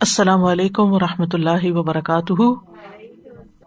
السلام 0.00 0.44
علیکم 0.44 0.92
و 0.92 0.98
رحمۃ 0.98 1.32
اللہ 1.32 1.64
وبرکاتہ۔ 1.64 2.42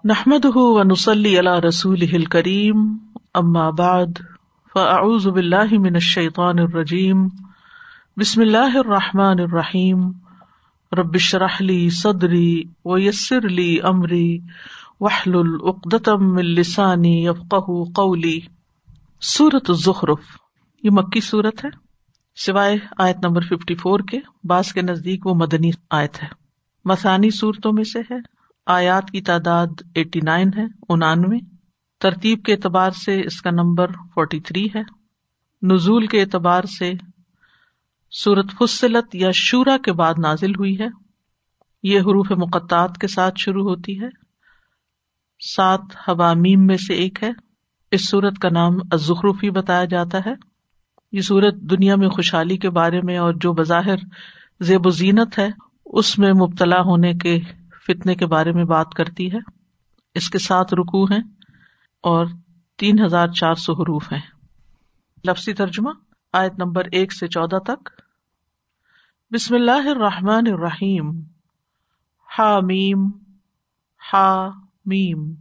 نحمد 0.03 0.45
و 0.45 0.83
نسلی 0.83 1.37
اللہ 1.37 1.59
رسول 1.59 2.25
کریم 2.25 2.97
ام 3.33 3.57
آباد 3.57 4.19
فاعوذ 4.73 5.27
باللہ 5.27 5.71
من 5.71 5.93
الشیطان 5.93 6.59
الرجیم۔ 6.59 7.27
بسم 8.17 8.41
اللہ 8.41 8.77
الرحمٰن 8.77 9.39
الرحیم۔ 9.39 10.11
ربش 10.91 11.35
رحلی 11.35 11.89
صدری 11.89 12.63
و 12.85 12.97
یسر 12.97 13.45
علی 13.45 13.79
عمری 13.79 14.39
وحل 14.99 15.35
العقدم 15.35 16.35
السانی 16.35 17.27
افقہ 17.27 17.91
قولی۔ 17.95 18.39
صورت 19.21 19.69
الزخرف، 19.69 20.19
یہ 20.83 20.89
مکی 20.93 21.21
صورت 21.21 21.65
ہے؟ 21.65 21.82
سوائے 22.35 22.77
آیت 22.97 23.25
نمبر 23.25 23.41
ففٹی 23.41 23.75
فور 23.75 23.99
کے 23.99 24.19
باس 24.43 24.73
کے 24.73 24.81
نزدیک 24.81 25.27
وہ 25.27 25.33
مدنی 25.35 25.69
آیت 25.89 26.23
ہے۔ 26.23 26.27
مسانی 26.85 27.29
صورتوں 27.29 27.73
میں 27.73 27.83
سے 27.83 27.99
ہے۔ 27.99 28.15
آیات 28.65 29.11
کی 29.11 29.21
تعداد 29.21 29.67
ایٹی 29.95 30.19
نائن 30.19 30.49
ہے، 30.57 30.63
انانوے۔ 30.89 31.37
ترتیب 31.99 32.43
کے 32.43 32.53
اعتبار 32.53 32.91
سے 32.91 33.21
اس 33.25 33.41
کا 33.41 33.49
نمبر 33.49 33.91
فورٹی 33.91 34.39
تھری 34.39 34.65
ہے۔ 34.75 34.81
نزول 35.61 36.07
کے 36.07 36.21
اعتبار 36.21 36.63
سے 36.63 36.93
سورت 38.11 38.45
فصلت 38.59 39.15
یا 39.15 39.29
شورا 39.33 39.77
کے 39.77 39.93
بعد 39.93 40.13
نازل 40.17 40.51
ہوئی 40.51 40.79
ہے۔ 40.79 40.87
یہ 41.83 41.99
حروف 41.99 42.31
مقطعات 42.31 42.97
کے 42.97 43.07
ساتھ 43.07 43.39
شروع 43.39 43.69
ہوتی 43.69 44.01
ہے۔ 44.01 44.09
سات 45.55 45.81
حوامیم 46.07 46.65
میں 46.65 46.77
سے 46.77 46.93
ایک 46.93 47.23
ہے۔ 47.23 47.31
اس 47.91 48.09
سورت 48.09 48.39
کا 48.39 48.49
نام 48.49 48.73
ازخروفی 48.91 49.49
بتایا 49.49 49.85
جاتا 49.85 50.17
ہے۔ 50.25 50.52
یہ 51.13 51.21
سورت 51.21 51.55
دنیا 51.55 51.95
میں 51.95 52.09
خوشحالی 52.09 52.57
کے 52.57 52.69
بارے 52.69 53.01
میں 53.01 53.17
اور 53.17 53.33
جو 53.33 53.53
بظاہر 53.53 53.95
زیب 54.59 54.87
و 54.87 54.89
زینت 54.89 55.39
ہے، 55.39 55.49
اس 55.85 56.19
میں 56.19 56.33
مبتلا 56.33 56.81
ہونے 56.81 57.13
کے 57.13 57.39
فتنے 57.87 58.15
کے 58.15 58.25
بارے 58.25 58.51
میں 58.51 58.63
بات 58.63 58.93
کرتی 58.93 59.33
ہے۔ 59.33 59.37
اس 60.15 60.29
کے 60.29 60.37
ساتھ 60.37 60.73
رکو 60.73 61.05
ہیں 61.05 61.23
اور 62.01 62.25
تین 62.77 63.05
ہزار 63.05 63.27
چار 63.27 63.53
سو 63.53 63.73
حروف 63.73 64.13
ہیں۔ 64.13 64.21
لفظی 65.27 65.53
ترجمہ، 65.53 65.89
آیت 66.33 66.53
نمبر 66.57 66.83
ایک 66.91 67.13
سے 67.13 67.27
چودہ 67.27 67.59
تک۔ 67.59 67.89
بسم 69.33 69.55
اللہ 69.55 69.89
الرحمن 69.89 70.47
الرحیم۔ 70.47 71.21
ہا 72.39 72.59
میم۔ 72.59 73.09
ہا 74.13 74.49
میم۔ 74.85 75.33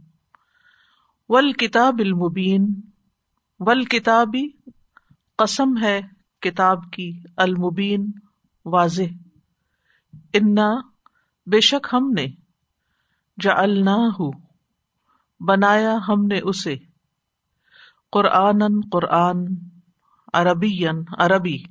ول 1.29 1.51
کتاب 1.51 1.99
المبین۔ 1.99 2.81
ول 3.59 3.83
کتابی 3.83 4.47
قسم 5.37 5.77
ہے 5.81 6.01
کتاب 6.41 6.91
کی، 6.91 7.23
المبین، 7.37 8.11
واضح۔ 8.65 9.13
انا، 10.33 10.75
بے 11.45 11.61
شک 11.61 11.87
ہم 11.93 12.11
نے 12.11 12.25
جا 13.39 13.65
بنایا 15.39 15.97
ہم 16.07 16.25
نے 16.25 16.39
اسے۔ 16.43 16.75
قرآن 18.11 18.63
قرآن 18.91 19.45
عربی 20.33 20.87
عربی۔ 21.17 21.63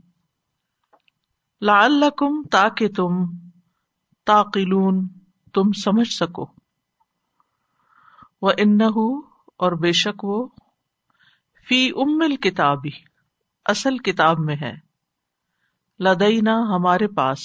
لعلکم 1.60 2.42
تاکہ 2.42 2.88
تم 2.88 3.12
تاقلون، 4.26 5.08
تم 5.54 5.72
سمجھ 5.84 6.12
سکو۔ 6.12 6.46
وہ 8.42 8.52
ان 8.58 8.80
اور 9.56 9.72
بے 9.72 9.92
شک 9.92 10.24
وہ، 10.24 10.48
فی 11.68 11.90
ام 11.96 12.22
الکتابی۔ 12.22 13.11
اصل 13.64 13.98
کتاب 13.98 14.36
میں 14.38 14.56
ہے۔ 14.62 14.72
لدینا 16.00 16.52
ہمارے 16.52 17.08
پاس۔ 17.08 17.38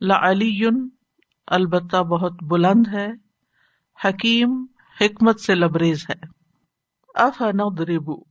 لعلی 0.00 0.64
البتہ 1.46 1.96
بہت 1.96 2.32
بلند 2.42 2.86
ہے۔ 2.92 3.08
حکیم 4.04 4.66
حکمت 5.00 5.40
سے 5.40 5.54
لبریز 5.54 6.06
ہے۔ 6.10 6.26
اف 7.14 7.42
ندربو 7.42 8.24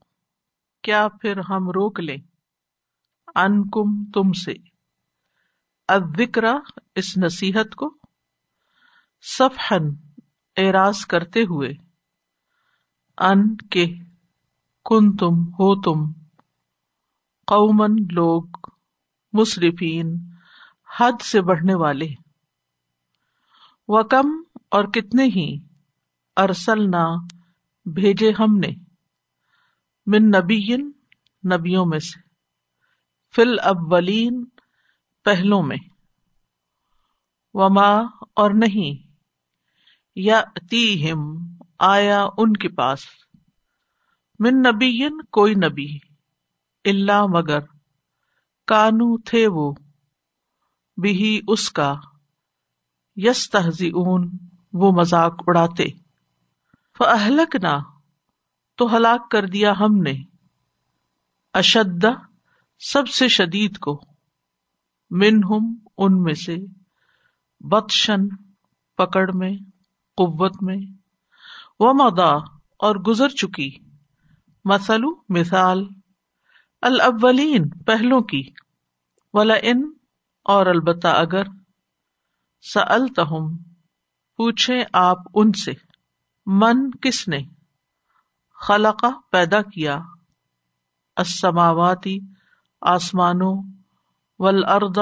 کیا 0.84 1.08
پھر 1.22 1.38
ہم 1.38 1.70
روک 1.70 2.00
لیں؟ 2.00 2.18
ان 3.36 3.70
کم 3.70 4.12
تم 4.12 4.32
سے۔ 4.32 4.54
ادکر 5.88 6.44
اس 6.96 7.18
نصیحت 7.18 7.76
کو۔ 7.76 7.98
صفحن 9.22 9.82
اعراض 10.58 11.06
کرتے 11.06 11.42
ہوئے۔ 11.42 11.70
ان 13.18 13.56
کے 13.56 13.86
کن 14.90 15.16
تم 15.16 15.44
ہو 15.48 15.82
تم 15.82 16.12
قومن 17.48 17.96
لوگ 18.12 18.44
مصرفین 19.34 20.16
حد 21.00 21.22
سے 21.22 21.42
بڑھنے 21.42 21.74
والے۔ 21.76 22.08
و 23.88 24.04
کم 24.04 24.44
اور 24.72 24.84
کتنے 24.84 25.24
ہی 25.24 25.58
ارسل 26.38 26.92
نہ 26.92 27.16
بھیجے 27.86 28.32
ہم 28.40 28.58
نے۔ 28.58 28.68
من 30.06 30.30
نبی 30.30 30.76
نبیوں 31.56 31.86
میں 31.86 32.00
سے۔ 32.00 32.20
فل 33.36 33.60
اولین 33.60 34.46
پہلوں 35.26 35.64
میں۔ 35.64 35.78
وما 37.54 37.90
اور 38.36 38.52
نہیں۔ 38.52 39.08
یا 40.16 40.42
تی 40.72 41.12
ہم 41.12 41.38
آیا 41.80 42.28
ان 42.38 42.54
کے 42.54 42.70
پاس۔ 42.70 43.00
من 44.40 44.62
نبی 44.62 45.08
کوئی 45.32 45.54
نبی 45.58 45.88
اللہ 46.86 47.26
مگر 47.30 47.60
کانو 48.68 49.18
تھے 49.26 49.46
وہ 49.48 49.72
بھی 50.98 51.40
اس 51.48 51.70
کا 51.72 51.94
یس 53.18 53.50
تہذی 53.50 53.90
اون 53.96 54.30
وہ 54.74 54.92
مذاق 54.92 55.42
اڑاتے 55.48 55.88
فہلک 57.00 57.56
نہ 57.56 57.78
تو 58.80 58.86
ہلاک 58.96 59.30
کر 59.32 59.46
دیا 59.48 59.72
ہم 59.80 60.02
نے 60.02 60.14
اشد 61.54 62.06
سب 62.82 63.08
سے 63.10 63.28
شدید 63.28 63.78
کو 63.78 64.00
من 65.12 65.44
ہم 65.44 65.74
ان 65.98 66.22
میں 66.24 66.34
سے 66.34 66.56
بدشن 67.62 68.28
پکڑ 69.00 69.26
میں 69.32 69.52
قوت 70.18 70.62
میں 70.64 70.78
وہ 71.80 71.94
مدا 71.94 72.32
اور 72.80 72.96
گزر 73.08 73.30
چکی 73.38 73.70
مسلو 74.68 75.10
مثال، 75.30 75.84
الاولین، 76.84 77.70
پہلوں 77.86 78.22
کی 78.22 78.42
ولا 79.34 79.56
ان 79.64 79.82
اور 80.46 80.66
البتہ 80.66 81.08
اگر، 81.08 81.44
سألتہم، 82.64 83.56
پوچھیں 84.40 84.84
آپ 84.94 85.18
ان 85.36 85.52
سے، 85.52 85.74
من 86.48 86.90
کس 87.02 87.28
نے 87.28 87.40
خلقہ 88.68 89.12
پیدا 89.32 89.62
کیا 89.62 90.00
السماواتی 91.18 92.18
آسمانوں، 92.82 93.56
والارض، 94.40 95.00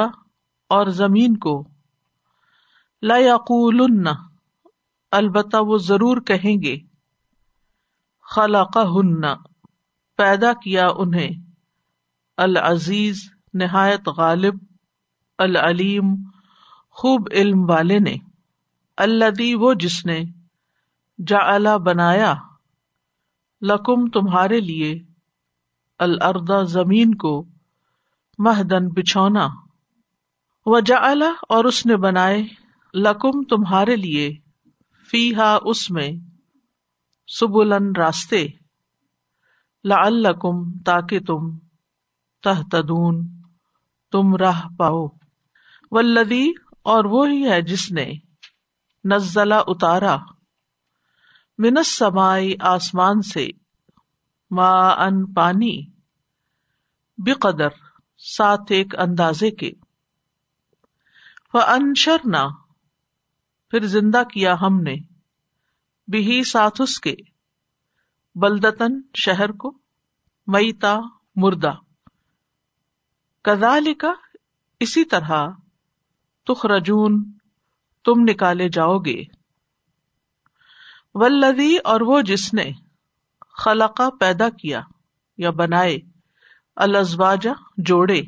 اور 0.70 0.88
زمین 0.94 1.38
کو، 1.38 1.56
لا 3.04 3.18
یقولن، 3.18 4.08
البتہ 5.12 5.58
وہ 5.62 5.78
ضرور 5.78 6.18
کہیں 6.18 6.56
گے، 6.64 6.78
خلقہن۔ 8.26 9.26
پیدا 10.18 10.54
کیا 10.54 10.88
انہیں۔ 10.98 11.30
العزیز، 12.38 13.30
نہایت 13.54 14.08
غالب، 14.08 14.54
العلیم، 15.38 16.04
خوب 16.90 17.28
علم 17.32 17.70
والے 17.70 18.00
نے۔ 18.00 18.16
اللہ 18.98 19.56
وہ 19.56 19.74
جس 19.74 20.06
نے 20.06 20.24
جا 21.28 21.78
بنایا، 21.78 22.34
لکم 23.62 24.10
تمہارے 24.10 24.60
لیے 24.60 25.04
الردا 26.00 26.64
زمین 26.64 27.16
کو 27.16 27.46
مہدن 28.38 28.90
بچھونا۔ 28.90 29.48
و 30.66 30.80
جا 30.80 31.14
اور 31.50 31.66
اس 31.66 31.86
نے 31.86 31.96
بنائے، 31.96 32.44
لکم 32.94 33.44
تمہارے 33.44 33.96
لیے 33.96 34.34
فی 35.12 35.36
ہا 35.36 35.58
اس 35.62 35.92
میں، 35.92 36.12
سبلن 37.28 37.92
راستے۔ 37.98 38.48
لعلکم 39.86 40.80
تاکہ 40.86 41.20
تم 41.20 41.58
تہتدون، 42.44 43.28
تم 44.12 44.36
راہ 44.36 44.62
پاؤ۔ 44.78 45.08
والذی، 45.92 46.50
اور 46.84 47.06
وہی 47.06 47.50
ہے 47.50 47.62
جس 47.62 47.92
نے 47.92 48.14
نزلہ 49.04 49.56
اتارا 49.68 50.18
من 51.58 51.78
السمائی 51.78 52.56
آسمان 52.60 53.22
سے 53.22 53.48
ما 54.52 54.90
ان 54.90 55.34
پانی 55.34 55.92
بقدر 57.18 57.68
ساتھ 58.18 58.72
ایک 58.72 59.00
اندازے 59.00 59.52
کے۔ 59.52 59.72
فانشرنا 61.52 62.48
پھر 63.70 63.86
زندہ 63.86 64.24
کیا 64.34 64.56
ہم 64.62 64.80
نے 64.80 64.96
بھی 66.08 66.44
ساتھ 66.44 66.82
اس 66.82 67.00
کے۔ 67.00 67.16
بلدتن 68.36 69.02
شہر 69.14 69.52
کو، 69.52 69.78
میتا، 70.48 71.00
مردہ۔ 71.36 71.74
کزال 73.44 73.94
کا 73.94 74.14
اسی 74.80 75.06
طرح 75.06 75.48
تخ 76.46 76.66
رجون 76.66 77.32
تم 78.04 78.14
نکالے 78.18 78.70
جاؤ 78.70 78.98
گے۔ 78.98 79.24
ولدی 81.14 81.78
اور 81.78 82.02
وہ 82.02 82.22
جس 82.22 82.54
نے 82.54 82.72
خلقہ 83.58 84.10
پیدا 84.10 84.50
کیا 84.50 84.82
یا 85.38 85.50
بنائے 85.50 85.98
الزواجا 86.76 87.52
جوڑے 87.78 88.22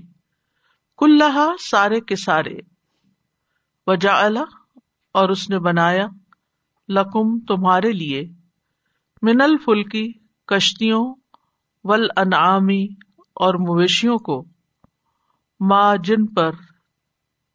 کلّہ 0.98 1.56
سارے 1.60 2.02
کے 2.02 2.16
سارے۔ 2.16 2.56
وجا 3.88 4.26
اور 5.14 5.30
اس 5.30 5.50
نے 5.50 5.60
بنایا 5.60 6.08
لکم 6.90 7.40
تمہارے 7.40 7.92
لیے۔ 7.92 8.30
من 9.22 9.42
الفلکی 9.42 10.14
کشتیوں 10.48 11.16
ول 11.84 12.08
انعامی 12.16 12.88
اور 13.36 13.54
مویشیوں 13.54 14.18
کو۔ 14.18 14.46
ماں 15.60 15.96
جن 16.04 16.26
پر 16.26 16.52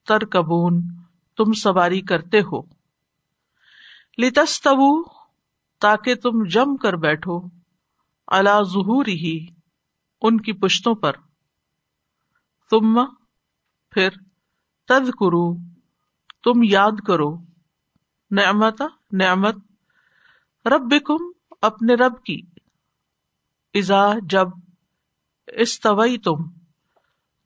ترکبون، 0.09 0.83
تم 1.37 1.53
سواری 1.53 2.01
کرتے 2.01 2.41
ہو۔ 2.41 2.63
لتستو 4.19 5.05
تاکہ 5.79 6.15
تم 6.15 6.45
جم 6.45 6.77
کر 6.77 6.93
بیٹھو۔ 6.93 7.41
اللہ 8.27 8.63
ظہور 8.63 9.07
ہی 9.07 9.47
ان 10.23 10.41
کی 10.41 10.53
پشتوں 10.53 10.95
پر۔ 10.95 11.13
تم 12.71 13.05
پھر 13.91 14.11
تد 14.89 15.11
کرو 15.11 15.55
تم 16.45 16.63
یاد 16.63 17.01
کرو۔ 17.07 17.37
نعمت 18.31 18.83
نعمت 19.13 19.57
رب 20.67 20.95
کم 21.05 21.32
اپنے 21.63 21.95
رب 21.95 22.23
کی۔ 22.25 22.43
ازا 23.75 24.11
جب 24.23 24.49
استوئی 25.47 26.19
تم 26.19 26.51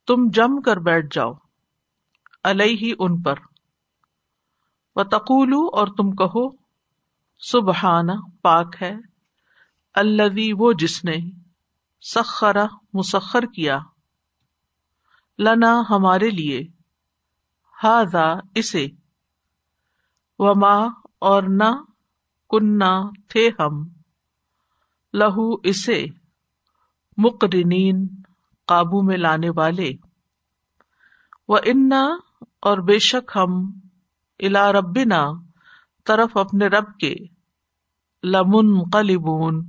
تم 0.07 0.29
جم 0.33 0.61
کر 0.61 0.77
بیٹھ 0.77 1.07
جاؤ 1.11 1.33
ہی 2.65 2.93
ان 2.99 3.23
پر۔ 3.23 3.35
و 4.97 5.05
تقولو 5.05 5.67
اور 5.73 5.87
تم 5.87 6.11
کہو 6.11 6.57
سبحانہ 7.39 8.13
پاک 8.43 8.83
ہے 8.83 8.95
الوی 9.95 10.53
وہ 10.53 10.73
جس 10.73 11.05
نے 11.05 11.17
سخرا 12.01 12.67
مسخر 12.93 13.43
کیا۔ 13.43 13.79
لنا 15.39 15.83
ہمارے 15.91 16.31
لیے 16.31 16.61
ہاضا 17.85 18.35
اسے۔ 18.55 18.87
و 20.39 20.55
ماں 20.55 20.89
اور 21.19 21.43
نہ 21.43 21.85
کننا 22.51 23.11
تھے 23.29 23.49
ہم۔ 23.49 23.96
لہو 25.17 25.55
اسے 25.55 26.07
مقرنین 27.17 28.07
قابو 28.67 29.03
میں 29.03 29.17
لانے 29.17 29.51
والے۔ 29.51 29.93
و 31.49 31.55
انا 31.55 32.17
اور 32.61 32.79
بے 32.79 32.99
شک 32.99 33.33
ہم 33.37 33.71
الا 34.39 34.73
ربنا 34.73 35.27
طرف 36.05 36.37
اپنے 36.37 36.67
رب 36.67 36.99
کے 37.01 37.15
لمن 38.25 38.83
قلبون 38.93 39.65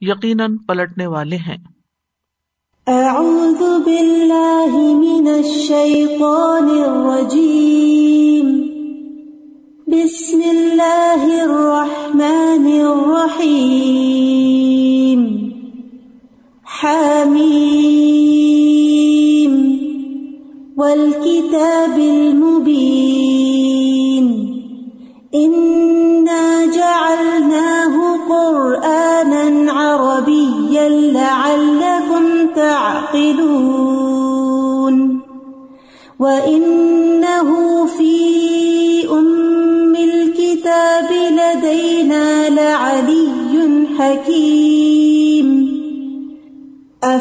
یقیناً 0.00 0.56
پلٹنے 0.56 1.06
والے 1.06 1.36
ہیں۔ 1.36 1.56
اعوذ 2.86 3.84
باللہ 3.84 4.74
من 4.74 5.28
الشیطان 5.34 6.68
الرجیم۔ 6.90 8.60
بسم 9.86 10.40
اللہ 10.44 11.26
الرحمن 11.42 12.66
الرحیم۔ 12.80 14.53
حميم 16.84 18.44
والكتاب 20.76 21.98
المبين 21.98 23.44
إنا 25.34 26.66
جعلناه 26.66 27.94
قرآنا 28.28 29.72
عربيا 29.72 30.88
لعلكم 30.88 32.24
تعقلون 32.56 33.94
وإن 36.18 36.73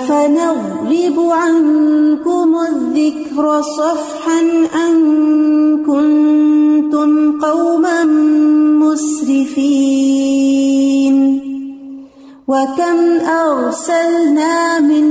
أفنضرب 0.03 1.19
عنكم 1.29 2.55
الذكر 2.71 3.61
صفحا 3.61 4.41
أن 4.89 4.95
كنتم 5.85 7.39
قوما 7.39 8.03
مسرفين. 8.83 9.83
وكم 12.47 13.00
أرسلنا 13.27 14.79
من 14.79 15.05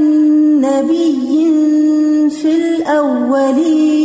نبي 0.61 1.51
في 2.31 2.57
الأولين 2.57 4.02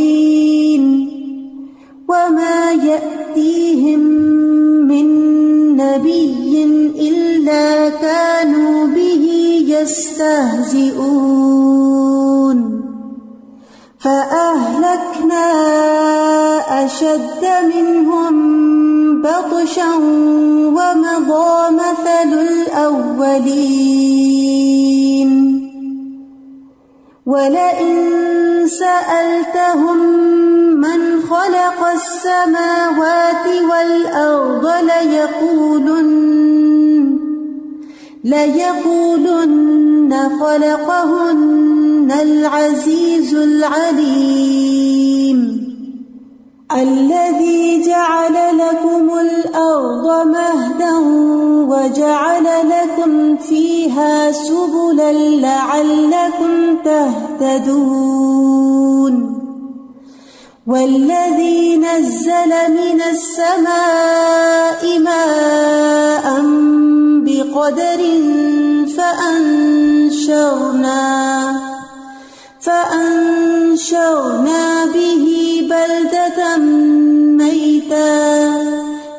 يستهزئون 10.18 11.28
فأهلكنا 13.98 15.46
أشد 16.84 17.44
منهم 17.74 18.34
بطشا 19.22 19.94
ومضى 20.64 21.70
مثل 21.70 22.32
الأولين. 22.32 23.68
ولئن 27.26 27.96
سألتهم 28.66 29.98
من 30.80 31.00
خلق 31.30 31.80
السماوات 31.94 33.46
والأرض 33.70 34.66
ليقولن 34.66 36.47
ليقولن 38.28 40.14
خلقهن 40.40 42.12
العزيز 42.22 43.34
العليم 43.34 44.88
الذي 46.72 47.82
جعل 47.86 48.32
لكم 48.58 49.18
الأرض 49.18 50.26
مهدا 50.26 50.98
وجعل 51.68 52.44
لكم 52.44 53.36
فيها 53.36 54.32
سبلا 54.32 55.12
لعلكم 55.12 56.76
تهتدون 56.84 58.28
والذي 60.68 61.76
نزل 61.76 62.52
من 62.68 63.02
السماء 63.02 64.98
ماء 64.98 66.42
بقدر 67.24 68.00
فأنشرنا 68.96 70.48
فأنشرنا 72.60 73.64
به 74.84 75.26
بلدة 75.70 76.56
ميتا 77.36 78.18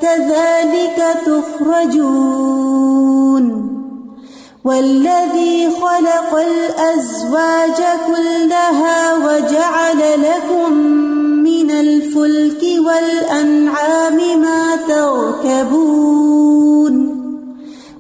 كذلك 0.02 1.00
تخرجون 1.26 2.70
والذي 4.66 5.70
خلق 5.82 6.32
الأزواج 6.40 7.80
كلها 8.08 9.16
وجعل 9.16 10.02
لكم 10.22 11.00
من 11.50 11.72
الفلك 11.72 12.64
والأنعام 12.88 14.42
ما 14.42 14.76
تركبون 14.88 16.50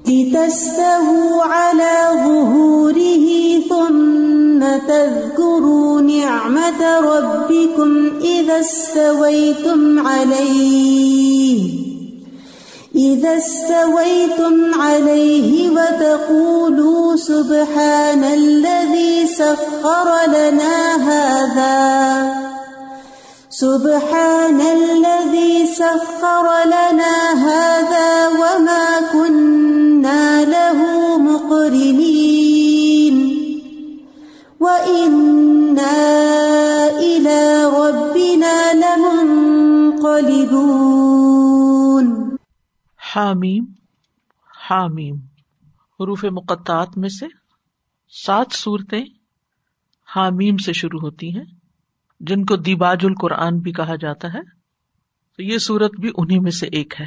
لتستهوا 0.07 1.43
على 1.43 1.97
ظهوره 2.13 3.27
ثم 3.69 4.59
تذكروا 4.87 6.01
نعمة 6.01 6.99
ربكم 6.99 8.11
إذا 8.21 8.59
استويتم 8.59 10.07
عليه 10.07 11.79
إذا 12.95 13.37
استويتم 13.37 14.81
عليه 14.81 15.69
وتقولوا 15.69 17.15
سبحان 17.15 18.23
الذي 18.23 19.27
سخر 19.27 20.07
لنا 20.27 20.95
هذا 20.95 22.08
سبحان 23.59 24.61
الذي 24.61 25.65
سخر 25.65 26.65
لنا 26.65 27.31
هذا 27.31 28.27
وما 28.27 28.99
كنا 29.13 30.45
له 30.45 30.77
مقرنين. 31.17 31.89
وإنا 34.61 35.95
إلى 36.99 37.63
ربنا 37.73 38.73
لمنقلبون. 38.73 39.49
ينقلبون 40.99 42.35
حامیم 42.97 43.65
حامیم، 44.69 45.15
حروف 45.99 46.25
مقطعات 46.25 46.97
میں 46.97 47.09
سے 47.09 47.25
سات 48.25 48.47
صورتیں 48.51 49.05
حامیم 50.15 50.57
سے 50.57 50.73
شروع 50.73 50.99
ہوتی 50.99 51.35
ہیں۔ 51.35 51.58
جن 52.19 52.45
کو 52.45 52.55
دیباج 52.55 52.97
القرآن 53.03 53.59
بھی 53.59 53.71
کہا 53.71 53.95
جاتا 53.95 54.27
ہے، 54.33 54.41
تو 55.37 55.43
یہ 55.43 55.57
صورت 55.57 55.99
بھی 55.99 56.11
انہیں 56.17 56.39
میں 56.39 56.51
سے 56.51 56.67
ایک 56.67 57.01
ہے۔ 57.01 57.05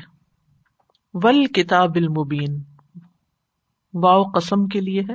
ول 1.14 1.46
کتاب 1.46 1.90
المبین۔ 1.96 2.62
واؤ 3.94 4.24
قسم 4.24 4.66
کے 4.66 4.80
لیے 4.80 5.00
ہے۔ 5.00 5.14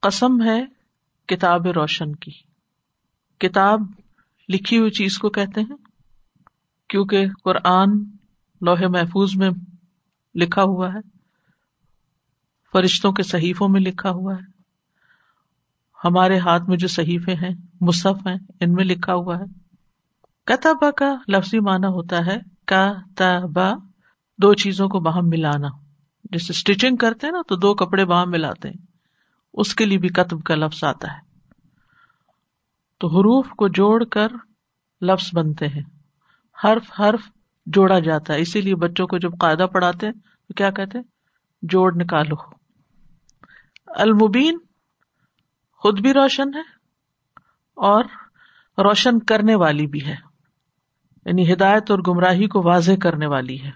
قسم 0.00 0.42
ہے 0.42 0.64
کتاب 1.26 1.66
روشن 1.66 2.16
کی۔ 2.16 2.30
کتاب 3.38 3.80
لکھی 4.48 4.78
ہوئی 4.78 4.90
چیز 4.90 5.18
کو 5.18 5.30
کہتے 5.30 5.60
ہیں، 5.60 5.76
کیونکہ 6.88 7.26
قرآن 7.44 7.88
لوہے 8.60 8.88
محفوظ 8.88 9.36
میں 9.36 9.50
لکھا 10.34 10.62
ہوا 10.62 10.88
ہے، 10.88 11.18
فرشتوں 12.72 13.12
کے 13.12 13.22
صحیفوں 13.22 13.68
میں 13.68 13.80
لکھا 13.80 14.10
ہوا 14.10 14.34
ہے۔ 14.34 14.59
ہمارے 16.04 16.38
ہاتھ 16.38 16.62
میں 16.62 16.76
جو 16.76 16.88
صحیفے 16.88 17.34
ہیں، 17.34 17.54
مصحف 17.80 18.26
ہیں، 18.26 18.36
ان 18.60 18.72
میں 18.72 18.84
لکھا 18.84 19.14
ہوا 19.14 19.38
ہے۔ 19.38 19.44
کتابا 20.46 20.90
کا 20.90 21.14
لفظی 21.28 21.60
معنی 21.60 21.86
ہوتا 21.86 22.26
ہے 22.26 22.36
کا 22.66 22.92
دو 24.38 24.54
چیزوں 24.54 24.88
کو 24.88 25.00
باہم 25.00 25.28
ملانا۔ 25.28 25.68
جیسے 26.24 26.52
اسٹیچنگ 26.52 26.96
کرتے 26.96 27.26
ہیں 27.26 27.32
نا، 27.32 27.40
تو 27.48 27.56
دو 27.56 27.74
کپڑے 27.74 28.04
باہم 28.04 28.30
ملاتے 28.30 28.68
ہیں۔ 28.68 28.86
اس 29.54 29.74
کے 29.74 29.84
لیے 29.84 29.98
بھی 29.98 30.08
کتب 30.08 30.42
کا 30.42 30.54
لفظ 30.54 30.84
آتا 30.84 31.12
ہے۔ 31.12 31.18
تو 32.98 33.08
حروف 33.08 33.48
کو 33.48 33.68
جوڑ 33.68 34.04
کر 34.04 34.28
لفظ 35.02 35.30
بنتے 35.32 35.68
ہیں۔ 35.68 35.82
حرف 36.64 37.00
حرف 37.00 37.20
جوڑا 37.66 37.98
جاتا 37.98 38.34
ہے۔ 38.34 38.40
اسی 38.40 38.60
لیے 38.60 38.74
بچوں 38.74 39.06
کو 39.06 39.18
جب 39.18 39.30
قاعدہ 39.40 39.66
پڑھاتے 39.72 40.06
ہیں، 40.06 40.12
تو 40.48 40.54
کیا 40.54 40.70
کہتے 40.70 40.98
ہیں؟ 40.98 41.04
جوڑ 41.62 41.94
نکالو۔ 41.94 42.34
المبین 43.86 44.58
خود 45.82 46.00
بھی 46.00 46.12
روشن 46.12 46.54
ہے 46.54 46.62
اور 47.74 48.04
روشن 48.78 49.18
کرنے 49.18 49.54
والی 49.54 49.86
بھی 49.86 50.06
ہے۔ 50.06 50.16
یعنی 51.26 51.52
ہدایت 51.52 51.90
اور 51.90 51.98
گمراہی 51.98 52.46
کو 52.46 52.62
واضح 52.62 52.92
کرنے 53.02 53.26
والی 53.26 53.62
ہے۔ 53.62 53.70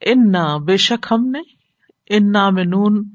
ان 0.00 0.32
نہ 0.32 0.58
بے 0.58 0.76
شک 0.76 1.06
ہم 1.10 1.30
نے 1.30 1.38
ان 2.08 2.32
نہ 2.32 2.50
میں 2.50 2.64
نون، 2.64 3.08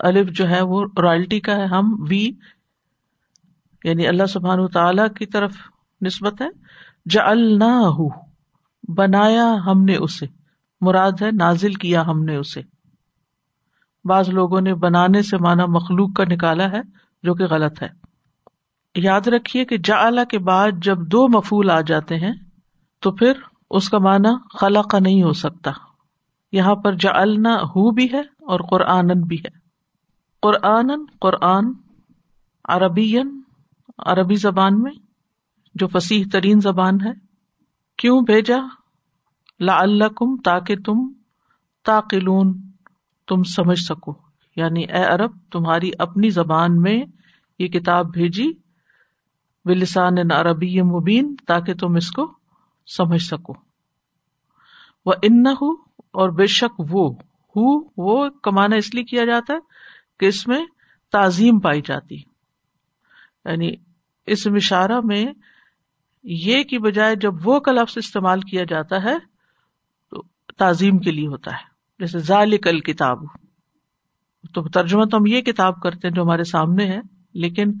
الف 0.00 0.28
جو 0.30 0.48
ہے 0.48 0.62
وہ 0.62 0.86
رائلٹی 1.02 1.40
کا 1.40 1.56
ہے۔ 1.56 1.64
ہم، 1.64 2.06
وی 2.08 2.30
یعنی 3.84 4.06
اللہ 4.06 4.26
سبحان 4.26 4.68
تعالی 4.68 5.02
کی 5.18 5.26
طرف 5.26 5.56
نسبت 6.06 6.42
ہے۔ 6.42 6.48
جا 7.10 7.30
ہو 7.80 8.08
بنایا 8.94 9.54
ہم 9.66 9.84
نے 9.84 9.96
اسے۔ 9.96 10.26
مراد 10.80 11.22
ہے، 11.22 11.30
نازل 11.30 11.74
کیا 11.74 12.02
ہم 12.06 12.24
نے 12.24 12.36
اسے۔ 12.36 12.60
بعض 14.04 14.28
لوگوں 14.28 14.60
نے 14.60 14.74
بنانے 14.74 15.22
سے 15.22 15.36
مانا 15.36 15.66
مخلوق 15.66 16.12
کا 16.12 16.24
نکالا 16.24 16.70
ہے۔ 16.70 17.07
جو 17.22 17.34
کہ 17.34 17.44
غلط 17.44 17.82
ہے۔ 17.82 17.88
یاد 18.94 19.28
رکھیے 19.28 19.64
کہ 19.64 19.76
جا 19.84 20.24
کے 20.24 20.38
بعد 20.38 20.70
جب 20.82 20.98
دو 20.98 21.28
مفول 21.28 21.70
آ 21.70 21.80
جاتے 21.80 22.16
ہیں، 22.16 22.32
تو 23.00 23.12
پھر 23.12 23.32
اس 23.70 23.88
کا 23.88 23.98
معنی 23.98 24.58
خلا 24.58 24.82
کا 24.82 24.98
نہیں 24.98 25.22
ہو 25.22 25.32
سکتا۔ 25.32 25.70
یہاں 26.52 26.74
پر 26.74 26.92
جا 26.94 27.22
ہو 27.54 27.90
بھی 27.90 28.12
ہے 28.12 28.20
اور 28.20 28.60
قرآن 28.70 29.06
بھی 29.06 29.36
ہے۔ 29.36 29.58
قرآن 30.42 30.90
قرآن 31.20 31.72
عربی 32.68 33.14
عربی 33.98 34.34
زبان 34.34 34.82
میں، 34.82 34.92
جو 35.74 35.86
فصیح 35.86 36.24
ترین 36.32 36.60
زبان 36.60 36.94
ہے۔ 37.04 37.12
کیوں 37.98 38.20
بھیجا؟ 38.20 38.58
لا 39.60 39.78
اللہ 39.78 40.04
کم 40.04 40.36
تاکہ 40.36 40.76
تم 40.76 41.12
تاقلون، 41.84 42.60
تم 43.28 43.42
سمجھ 43.42 43.78
سکو۔ 43.78 44.27
یعنی 44.58 44.82
اے 44.82 45.04
عرب، 45.04 45.32
تمہاری 45.52 45.90
اپنی 45.98 46.30
زبان 46.30 46.82
میں 46.82 47.04
یہ 47.58 47.68
کتاب 47.68 48.12
بھیجی، 48.12 48.52
بلسان 49.64 50.32
عربی 50.32 50.82
مبین، 50.82 51.34
تاکہ 51.46 51.74
تم 51.74 51.94
اس 51.94 52.10
کو 52.10 52.32
سمجھ 52.86 53.22
سکو۔ 53.22 53.52
وہ 55.06 55.12
ان 55.22 55.46
اور 56.12 56.28
بے 56.28 56.46
شک 56.46 56.80
وہ، 56.90 57.14
ہو، 57.56 57.88
وہ 57.96 58.28
کمانا 58.42 58.76
اس 58.76 58.94
لیے 58.94 59.04
کیا 59.04 59.24
جاتا 59.24 59.54
ہے 59.54 59.58
کہ 60.20 60.26
اس 60.26 60.46
میں 60.46 60.66
تعظیم 61.12 61.60
پائی 61.60 61.82
جاتی۔ 61.84 62.16
یعنی 63.44 63.72
اس 64.26 64.46
مشارہ 64.46 65.00
میں 65.04 65.26
یہ 66.22 66.62
کی 66.62 66.78
بجائے 66.78 67.16
جب 67.16 67.32
وہ 67.44 67.60
کا 67.60 67.72
لفظ 67.72 67.98
استعمال 67.98 68.40
کیا 68.40 68.64
جاتا 68.68 69.02
ہے، 69.02 69.18
تو 70.10 70.22
تعظیم 70.58 70.98
کے 70.98 71.10
لیے 71.10 71.26
ہوتا 71.26 71.50
ہے۔ 71.50 71.64
جیسے 71.98 72.18
ذالک 72.18 72.68
الکتاب۔ 72.68 73.18
تو 74.54 74.68
ترجمہ 74.68 75.04
تو 75.04 75.16
ہم 75.16 75.26
یہ 75.26 75.40
کتاب 75.40 75.80
کرتے 75.80 76.08
ہیں 76.08 76.14
جو 76.14 76.22
ہمارے 76.22 76.44
سامنے 76.44 76.84
ہے، 76.84 77.00
لیکن 77.34 77.72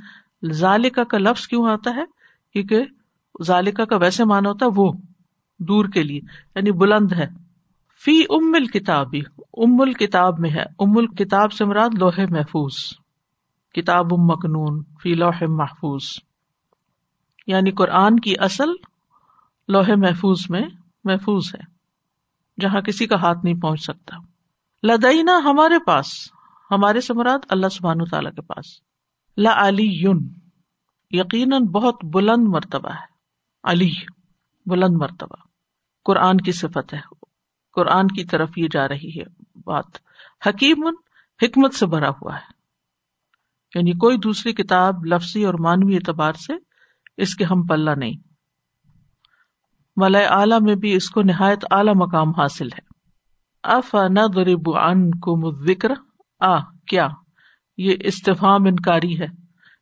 ذالکا 0.50 1.04
کا 1.04 1.18
لفظ 1.18 1.46
کیوں 1.46 1.66
آتا 1.68 1.90
ہے؟ 1.90 2.04
کیونکہ 2.52 2.84
ذالکا 3.42 3.84
کا 3.84 3.96
ویسے 3.96 4.24
مانا 4.24 4.48
ہوتا 4.48 4.66
ہے 4.66 4.70
وہ، 4.76 4.92
دور 5.58 5.84
کے 5.84 6.02
لیے 6.02 6.20
یعنی 6.54 6.72
بلند 6.72 7.12
ہے۔ 7.12 7.26
فی 8.04 8.22
ام 8.30 8.54
الکتاب 8.54 9.14
ام 9.52 9.80
الکتاب 9.80 10.40
میں 10.40 10.50
ہے۔ 10.50 10.62
ام 10.78 10.98
الکتاب 10.98 11.52
سے 11.52 11.64
مراد 11.64 11.90
لوہے 11.98 12.26
محفوظ۔ 12.26 12.74
کتاب 13.74 14.14
ام 14.14 14.26
مکنون، 14.26 14.82
فی 15.02 15.14
لوح 15.14 15.44
محفوظ۔ 15.48 16.02
یعنی 17.46 17.70
قرآن 17.70 18.20
کی 18.20 18.34
اصل 18.38 18.68
لوہے 19.68 19.94
محفوظ 19.96 20.40
میں 20.50 20.62
محفوظ 21.04 21.54
ہے، 21.54 21.62
جہاں 22.60 22.80
کسی 22.80 23.06
کا 23.06 23.16
ہاتھ 23.16 23.38
نہیں 23.44 23.54
پہنچ 23.54 23.80
سکتا۔ 23.80 24.16
لدینا 24.86 25.40
ہمارے 25.44 25.78
پاس 25.86 26.06
ہمارے 26.70 27.00
سمراد 27.00 27.38
اللہ 27.48 27.68
سبحان 27.68 28.04
تعالیٰ 28.04 28.32
کے 28.32 28.42
پاس۔ 28.42 28.66
لا 29.36 29.68
علی 29.68 29.86
یون 29.86 30.28
یقیناً 31.10 31.62
بہت 31.62 32.04
بلند 32.04 32.48
مرتبہ 32.48 32.90
ہے۔ 32.90 33.06
علی، 33.64 33.90
بلند 34.66 34.96
مرتبہ۔ 34.96 35.36
قرآن 36.04 36.36
کی 36.36 36.52
صفت 36.52 36.94
ہے۔ 36.94 37.00
قرآن 37.72 38.08
کی 38.08 38.24
طرف 38.24 38.50
یہ 38.56 38.68
جا 38.70 38.88
رہی 38.88 39.20
ہے 39.20 39.24
بات۔ 39.64 39.84
حکیم، 40.46 40.86
حکمت 41.42 41.74
سے 41.74 41.86
بھرا 41.86 42.08
ہوا 42.08 42.36
ہے۔ 42.36 42.58
یعنی 43.74 43.92
کوئی 43.92 44.16
دوسری 44.16 44.52
کتاب 44.52 45.04
لفظی 45.04 45.44
اور 45.44 45.54
مانوی 45.54 45.94
اعتبار 45.94 46.32
سے 46.32 46.52
اس 47.16 47.34
کے 47.34 47.44
ہم 47.44 47.62
پلہ 47.62 47.90
نہیں۔ 47.90 48.16
ملئے 49.96 50.24
اعلی 50.24 50.64
میں 50.64 50.74
بھی 50.74 50.94
اس 50.94 51.10
کو 51.10 51.22
نہایت 51.22 51.64
اعلی 51.70 51.90
مقام 51.94 52.30
حاصل 52.30 52.66
ہے۔ 52.66 52.88
اف 53.62 53.94
نہ 53.94 54.26
درب 54.34 54.76
ان 54.76 55.10
کو 55.10 55.64
ذکر 55.66 55.88
آ 56.40 56.58
کیا؟ 56.60 57.08
یہ 57.76 57.94
استفام 58.00 58.66
انکاری 58.66 59.20
ہے۔ 59.20 59.26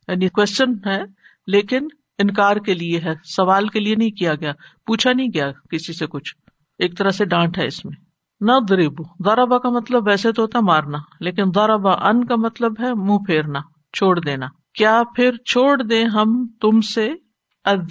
یعنی 0.07 0.29
کوشچن 0.29 0.89
ہے، 0.89 1.03
لیکن 1.47 1.87
انکار 2.17 2.55
کے 2.55 2.73
لیے 2.73 2.99
ہے۔ 2.99 3.13
سوال 3.23 3.67
کے 3.67 3.79
لیے 3.79 3.95
نہیں 3.95 4.09
کیا 4.09 4.35
گیا، 4.35 4.51
پوچھا 4.85 5.13
نہیں 5.13 5.27
گیا 5.33 5.51
کسی 5.51 5.93
سے 5.93 6.07
کچھ۔ 6.07 6.35
ایک 6.79 6.97
طرح 6.97 7.09
سے 7.09 7.25
ڈانٹ 7.25 7.57
ہے 7.57 7.67
اس 7.67 7.85
میں۔ 7.85 7.97
نہ 8.41 8.51
درب 8.69 8.93
دارابا 9.25 9.57
کا 9.57 9.69
مطلب 9.69 10.07
ویسے 10.07 10.31
تو 10.31 10.41
ہوتا 10.41 10.59
مارنا، 10.59 10.97
لیکن 11.19 11.43
دارابا 11.55 11.91
ان 11.91 12.25
کا 12.25 12.35
مطلب 12.35 12.71
ہے 12.79 12.93
منہ 12.93 13.17
پھیرنا، 13.17 13.59
چھوڑ 13.93 14.19
دینا۔ 14.19 14.45
کیا 14.73 15.01
پھر 15.15 15.31
چھوڑ 15.35 15.83
دیں 15.83 16.05
ہم 16.05 16.47
تم 16.61 16.81
سے؟ 16.81 17.13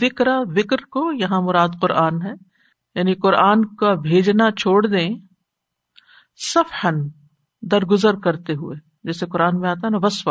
ذکر 0.00 0.26
وکر 0.28 0.76
کو، 0.76 1.12
یہاں 1.12 1.42
مراد 1.42 1.68
قرآن 1.80 2.22
ہے۔ 2.22 2.32
یعنی 2.94 3.14
قرآن 3.14 3.64
کا 3.64 3.94
بھیجنا 3.94 4.50
چھوڑ 4.50 4.86
دیں۔ 4.86 5.10
صفحن 6.54 6.94
درگزر 7.70 8.14
کرتے 8.14 8.52
ہوئے۔ 8.52 8.76
جیسے 9.04 9.26
قرآن 9.26 9.60
میں 9.60 9.70
آتا 9.70 9.86
ہے 9.86 9.90
نا 9.90 9.98
وسف 10.02 10.28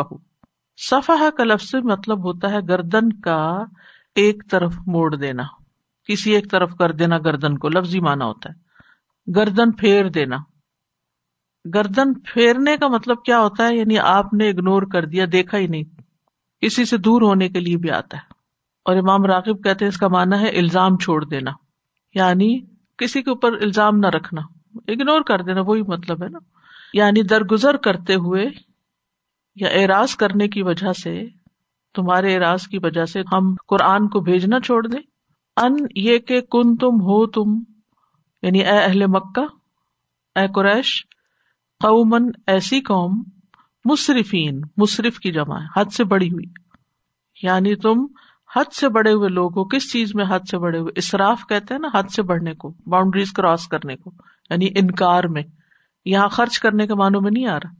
صفح 0.76 1.30
کا 1.36 1.44
لفظ 1.44 1.74
مطلب 1.74 2.18
ہوتا 2.18 2.50
ہے 2.50 2.58
گردن 2.68 3.12
کا 3.12 3.64
ایک 4.14 4.42
طرف 4.50 4.74
موڑ 4.86 5.16
دینا۔ 5.16 5.42
کسی 6.08 6.30
ایک 6.30 6.50
طرف 6.50 6.74
کر 6.74 6.92
دینا 6.92 7.18
گردن 7.18 7.58
کو، 7.58 7.68
لفظی 7.68 8.00
مانا 8.00 8.24
ہوتا 8.24 8.50
ہے۔ 8.50 8.66
گردن 9.32 9.72
پھیر 9.72 10.08
دینا۔ 10.08 10.36
گردن 11.74 12.14
پھیرنے 12.14 12.76
کا 12.76 12.88
مطلب 12.88 13.22
کیا 13.24 13.38
ہوتا 13.38 13.68
ہے؟ 13.68 13.76
یعنی 13.76 13.98
آپ 13.98 14.34
نے 14.34 14.48
اگنور 14.48 14.82
کر 14.82 15.04
دیا، 15.04 15.26
دیکھا 15.32 15.58
ہی 15.58 15.66
نہیں۔ 15.66 16.00
کسی 16.60 16.84
سے 16.84 16.96
دور 16.96 17.22
ہونے 17.22 17.48
کے 17.48 17.60
لیے 17.60 17.76
بھی 17.76 17.90
آتا 17.90 18.16
ہے۔ 18.16 18.22
اور 18.84 18.96
امام 18.96 19.24
راغب 19.24 19.64
کہتے 19.64 19.84
ہیں 19.84 19.88
اس 19.88 19.98
کا 19.98 20.08
مانا 20.08 20.40
ہے 20.40 20.58
الزام 20.58 20.98
چھوڑ 20.98 21.24
دینا۔ 21.24 21.50
یعنی 22.14 22.60
کسی 22.98 23.22
کے 23.22 23.30
اوپر 23.30 23.52
الزام 23.52 23.96
نہ 23.96 24.06
رکھنا۔ 24.06 24.40
اگنور 24.74 25.20
کر 25.20 25.42
دینا، 25.42 25.60
وہی 25.60 25.82
مطلب 25.82 26.22
ہے 26.22 26.28
نا۔ 26.28 26.38
یعنی 26.92 27.22
درگزر 27.22 27.76
کرتے 27.76 28.14
ہوئے 28.14 28.44
یا 29.54 29.68
اعراض 29.68 30.16
کرنے 30.16 30.48
کی 30.48 30.62
وجہ 30.62 30.92
سے، 30.92 31.24
تمہارے 31.94 32.34
اعراض 32.34 32.66
کی 32.66 32.78
وجہ 32.82 33.04
سے 33.04 33.20
ہم 33.32 33.54
قرآن 33.68 34.08
کو 34.08 34.20
بھیجنا 34.20 34.60
چھوڑ 34.60 34.86
دیں۔ 34.86 35.00
ان 35.56 35.76
یہ 35.96 36.18
کہ 36.18 36.40
کن 36.40 36.76
تم 36.76 36.94
ہو 36.94 37.26
تم 37.26 37.72
یعنی 38.42 38.60
اے 38.60 38.78
اہل 38.78 39.06
مکہ، 39.06 39.40
اے 40.38 40.46
قریش 40.54 41.06
قومن 41.80 42.30
ایسی 42.46 42.80
قوم، 42.80 43.22
مصرفین، 43.84 44.60
مصرف 44.76 45.18
کی 45.18 45.32
جمع، 45.32 45.58
حد 45.76 45.84
سے 45.84 46.04
بڑی 46.04 46.28
ہوئی۔ 46.28 46.46
یعنی 47.42 47.74
تم 47.74 48.06
حد 48.56 48.72
سے 48.72 48.88
بڑے 48.88 49.12
ہوئے 49.12 49.28
لوگ 49.28 49.58
ہو 49.58 49.64
کس 49.64 49.92
چیز 49.92 50.14
میں 50.14 50.24
حد 50.28 50.48
سے 50.50 50.58
بڑے 50.58 50.78
ہوئے؟ 50.78 50.92
اسراف 50.96 51.40
کہتے 51.48 51.74
ہیں 51.74 51.78
نا، 51.78 51.98
حد 51.98 52.02
سے 52.02 52.22
بڑھنے 52.22 52.54
کو 52.54 52.74
باؤنڈریز 52.86 53.32
کراس 53.32 53.68
کرنے 53.68 53.96
کو 53.96 54.10
یعنی 54.50 54.68
انکار 54.76 55.24
میں۔ 55.24 55.42
یہاں 56.06 56.28
خرچ 56.28 56.58
کرنے 56.58 56.86
کے 56.86 56.94
معنوں 56.94 57.20
میں 57.20 57.30
نہیں 57.30 57.46
آ 57.46 57.56
رہا۔ 57.56 57.70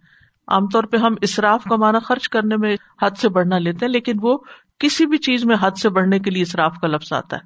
عام 0.48 0.68
طور 0.68 0.84
پہ 0.84 0.96
ہم 0.96 1.14
اسراف 1.22 1.64
کا 1.64 1.76
معنی 1.76 1.98
خرچ 2.04 2.28
کرنے 2.28 2.56
میں 2.56 2.76
حد 3.02 3.10
سے 3.18 3.28
بڑھنا 3.28 3.58
لیتے 3.58 3.86
ہیں، 3.86 3.92
لیکن 3.92 4.12
وہ 4.22 4.38
کسی 4.78 5.06
بھی 5.06 5.18
چیز 5.18 5.44
میں 5.44 5.56
حد 5.60 5.70
سے 5.70 5.88
بڑھنے 5.88 6.18
کے 6.18 6.30
لیے 6.30 6.42
اسراف 6.42 6.74
کا 6.82 6.88
لفظ 6.88 7.12
آتا 7.12 7.36
ہے۔ 7.36 7.40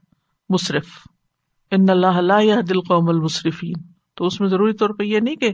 مصرف۔ 0.49 0.87
ان 1.71 1.91
اللہ 1.91 2.07
اللہ 2.07 2.61
دل 2.61 2.81
قوم 2.81 3.09
المصرفین۔ 3.09 3.73
تو 4.17 4.27
اس 4.27 4.41
میں 4.41 4.49
ضروری 4.49 4.73
طور 4.73 4.91
پہ 4.91 5.05
یہ 5.05 5.21
نہیں 5.21 5.37
کہ 5.37 5.53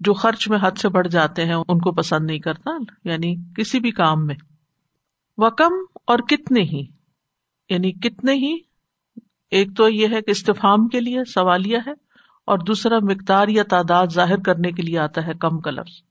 جو 0.00 0.14
خرچ 0.14 0.48
میں 0.48 0.58
حد 0.62 0.78
سے 0.78 0.88
بڑھ 0.88 1.08
جاتے 1.08 1.44
ہیں، 1.44 1.54
ان 1.54 1.78
کو 1.78 1.92
پسند 1.92 2.26
نہیں 2.26 2.38
کرتا 2.38 2.70
یعنی 3.04 3.36
کسی 3.56 3.80
بھی 3.80 3.90
کام 3.90 4.26
میں۔ 4.26 4.34
وہ 5.38 5.50
کم 5.50 5.72
اور 6.06 6.18
کتنے 6.18 6.60
ہی۔ 6.60 6.86
یعنی 7.70 7.92
کتنے 7.92 8.32
ہی۔ 8.32 8.58
ایک 9.50 9.76
تو 9.76 9.88
یہ 9.88 10.08
ہے 10.08 10.22
کہ 10.22 10.30
استفام 10.30 10.88
کے 10.88 11.00
لیے 11.00 11.24
سوالیہ 11.24 11.78
ہے۔ 11.86 12.05
اور 12.46 12.58
دوسرا 12.58 12.98
مقدار 13.02 13.48
یا 13.48 13.62
تعداد 13.62 14.06
ظاہر 14.12 14.38
کرنے 14.38 14.72
کے 14.72 14.82
لیے 14.82 14.98
آتا 14.98 15.26
ہے 15.26 15.32
کم 15.34 15.60
کا 15.60 15.70
لفظ۔ 15.70 16.02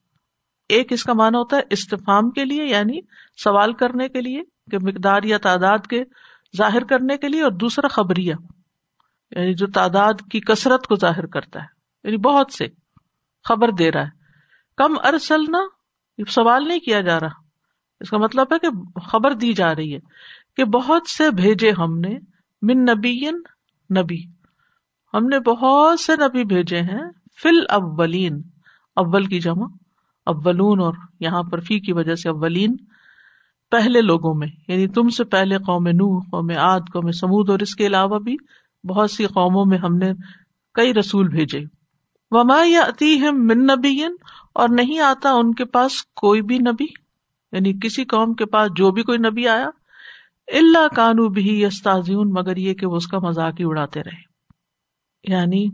ایک 0.70 0.92
اس 0.92 1.04
کا 1.04 1.14
مانا 1.14 1.38
ہوتا 1.38 1.58
ہے 1.58 1.62
استفام 1.70 2.30
کے 2.32 2.46
لیے 2.46 2.66
یعنی 2.66 3.00
سوال 3.44 3.74
کرنے 3.74 4.10
کے 4.10 4.22
لیے 4.22 4.42
کہ 4.72 4.78
مقدار 4.82 5.24
یا 5.24 5.38
تعداد 5.38 5.88
کے 5.90 6.04
ظاہر 6.58 6.84
کرنے 6.84 7.18
کے 7.18 7.28
لیے، 7.28 7.42
اور 7.42 7.52
دوسرا 7.52 7.88
خبریہ 7.88 8.34
یعنی 9.32 9.54
جو 9.54 9.68
تعداد 9.68 10.14
کی 10.32 10.40
کثرت 10.40 10.88
کو 10.88 10.96
ظاہر 10.96 11.26
کرتا 11.26 11.60
ہے۔ 11.60 11.68
یعنی 12.04 12.18
بہت 12.18 12.52
سے 12.52 12.68
خبر 13.44 13.72
دے 13.72 13.92
رہا 13.92 14.04
ہے۔ 14.04 14.10
کم 14.78 14.94
ارسل 15.04 15.42
نہ 15.50 15.58
سوال 16.30 16.68
نہیں 16.68 16.80
کیا 16.80 17.02
جا 17.02 17.20
رہا۔ 17.20 17.44
اس 18.00 18.10
کا 18.10 18.18
مطلب 18.18 18.54
ہے 18.54 18.60
کہ 18.60 19.00
خبر 19.00 19.34
دی 19.34 19.54
جا 19.54 19.76
رہی 19.76 19.94
ہے 19.94 20.00
کہ 20.58 20.66
بہت 20.66 21.10
سے 21.10 21.30
بھیجے 21.30 21.72
ہم 21.72 22.00
نے، 22.00 22.18
من 22.62 22.82
نبی 22.84 23.20
نبی۔ 24.00 24.35
ہم 25.16 25.28
نے 25.28 25.40
بہت 25.40 26.00
سے 26.00 26.14
نبی 26.16 26.44
بھیجے 26.44 26.82
ہیں، 26.82 27.04
فل 27.44 27.64
اولین، 27.70 28.42
اول 28.96 29.26
کی 29.26 29.40
جمع، 29.40 29.68
اولون 30.26 30.80
اور 30.80 30.94
یہاں 31.20 31.44
پر 31.44 31.60
فی 31.60 31.80
کی 31.80 31.94
وجہ 31.94 32.16
سے 32.16 32.30
اولین، 32.30 32.76
پہلے 33.72 34.02
لوگوں 34.02 34.34
میں 34.34 34.48
یعنی 34.68 34.88
تم 34.88 35.10
سے 35.10 35.24
پہلے 35.24 35.58
قوم 35.58 35.88
نو 35.88 36.20
قوم 36.20 36.52
آد 36.58 36.80
قوم 36.94 37.12
سمود 37.12 37.50
اور 37.50 37.60
اس 37.60 37.76
کے 37.76 37.88
علاوہ 37.88 38.20
بھی 38.20 38.36
بہت 38.84 39.12
سی 39.12 39.26
قوموں 39.26 39.66
میں 39.66 39.78
ہم 39.78 39.98
نے 39.98 40.12
کئی 40.76 40.94
رسول 40.94 41.28
بھیجے۔ 41.28 41.64
وما 42.32 42.60
یا 42.66 42.82
اتی 42.82 43.22
ہے 43.22 43.32
من 43.32 43.66
نبی 43.66 44.04
اور 44.54 44.70
نہیں 44.70 45.00
آتا 45.00 45.32
ان 45.32 45.54
کے 45.54 45.66
پاس 45.66 46.04
کوئی 46.16 46.42
بھی 46.42 46.58
نبی 46.58 46.86
یعنی 47.52 47.74
کسی 47.74 48.06
قوم 48.06 48.34
کے 48.34 48.46
پاس 48.46 48.72
جو 48.76 48.92
بھی 48.92 49.04
کوئی 49.04 49.18
نبی 49.18 49.48
آیا 49.48 49.70
اللہ 50.48 50.88
کانو 50.96 51.28
بھی 51.30 51.66
استاذیون 51.66 52.32
مگر 52.34 52.58
یہ 52.58 52.74
کہ 52.74 52.88
وہ 52.88 52.96
اس 52.96 53.08
کا 53.08 53.20
مذاق 53.20 53.60
ہی 53.60 53.66
اڑاتے 53.66 54.04
رہے۔ 54.04 54.25
یعنی 55.28 55.70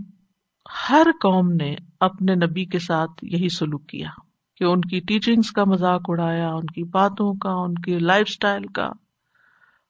ہر 0.89 1.07
قوم 1.21 1.51
نے 1.51 1.75
اپنے 1.99 2.35
نبی 2.35 2.65
کے 2.65 2.79
ساتھ 2.79 3.11
یہی 3.21 3.49
سلوک 3.49 3.87
کیا 3.87 4.09
کہ 4.57 4.63
ان 4.63 4.81
کی 4.81 4.99
ٹیچنگس 4.99 5.51
کا 5.51 5.63
مذاق 5.63 6.01
اڑایا، 6.07 6.53
ان 6.53 6.65
کی 6.65 6.83
باتوں 6.83 7.33
کا، 7.33 7.51
ان 7.51 7.73
کی 7.73 7.99
لائف 7.99 8.27
اسٹائل 8.29 8.63
کا۔ 8.65 8.91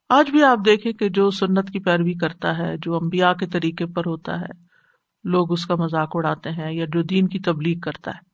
آج 0.10 0.30
بھی 0.30 0.44
آپ 0.44 0.60
دیکھیں 0.65 0.91
کہ 0.91 1.10
جو 1.10 1.30
سنت 1.30 1.70
کی 1.72 1.80
پیروی 1.80 2.13
کرتا 2.13 2.58
ہے، 2.58 2.77
جو 2.77 2.96
امبیا 2.96 3.34
کے 3.34 3.48
طریقے 3.48 3.86
پر 3.86 4.01
ہوتا 4.06 4.41
ہے، 4.41 4.72
لوگ 5.24 5.51
اس 5.51 5.65
کا 5.65 5.75
مذاق 5.75 6.10
اڑاتے 6.13 6.50
ہیں 6.50 6.72
یا 6.72 6.86
جو 6.86 7.01
دین 7.01 7.27
کی 7.27 7.39
تبلیغ 7.39 7.80
کرتا 7.80 8.12
ہے۔ 8.12 8.32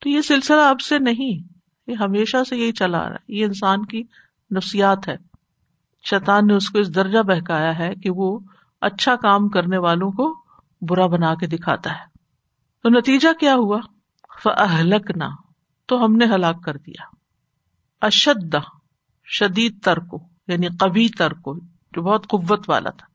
تو 0.00 0.08
یہ 0.08 0.20
سلسلہ 0.20 0.60
اب 0.60 0.80
سے 0.80 0.98
نہیں، 0.98 1.48
یہ 1.86 1.94
ہمیشہ 2.00 2.36
سے 2.48 2.56
یہی 2.56 2.72
چلا 2.72 2.98
آ 2.98 3.08
رہا 3.08 3.14
ہے۔ 3.14 3.34
یہ 3.34 3.44
انسان 3.44 3.84
کی 3.84 4.02
نفسیات 4.56 5.08
ہے۔ 5.08 5.16
شیطان 6.10 6.46
نے 6.46 6.54
اس 6.54 6.70
کو 6.70 6.78
اس 6.78 6.94
درجہ 6.94 7.18
بہکایا 7.18 7.78
ہے 7.78 7.94
کہ 7.94 8.10
وہ 8.10 8.38
اچھا 8.84 9.16
کام 9.16 9.48
کرنے 9.48 9.78
والوں 9.78 10.10
کو 10.10 10.34
برا 10.82 11.06
بنا 11.06 11.34
کے 11.34 11.46
دکھاتا 11.46 11.90
ہے۔ 11.90 12.04
تو 12.82 12.88
نتیجہ 12.88 13.28
کیا 13.40 13.54
ہوا؟ 13.54 13.78
فلک 14.42 15.10
نہ 15.16 15.24
تو 15.86 16.04
ہم 16.04 16.16
نے 16.16 16.24
ہلاک 16.24 16.64
کر 16.64 16.76
دیا۔ 16.76 17.02
اشد 18.00 18.54
شدید 19.24 19.82
تر 19.84 19.98
کو 19.98 20.18
یعنی 20.48 20.66
کبھی 20.80 21.08
تر 21.08 21.32
کو 21.32 21.54
جو 21.92 22.02
بہت 22.02 22.26
قوت 22.28 22.70
والا 22.70 22.90
تھا۔ 22.90 23.06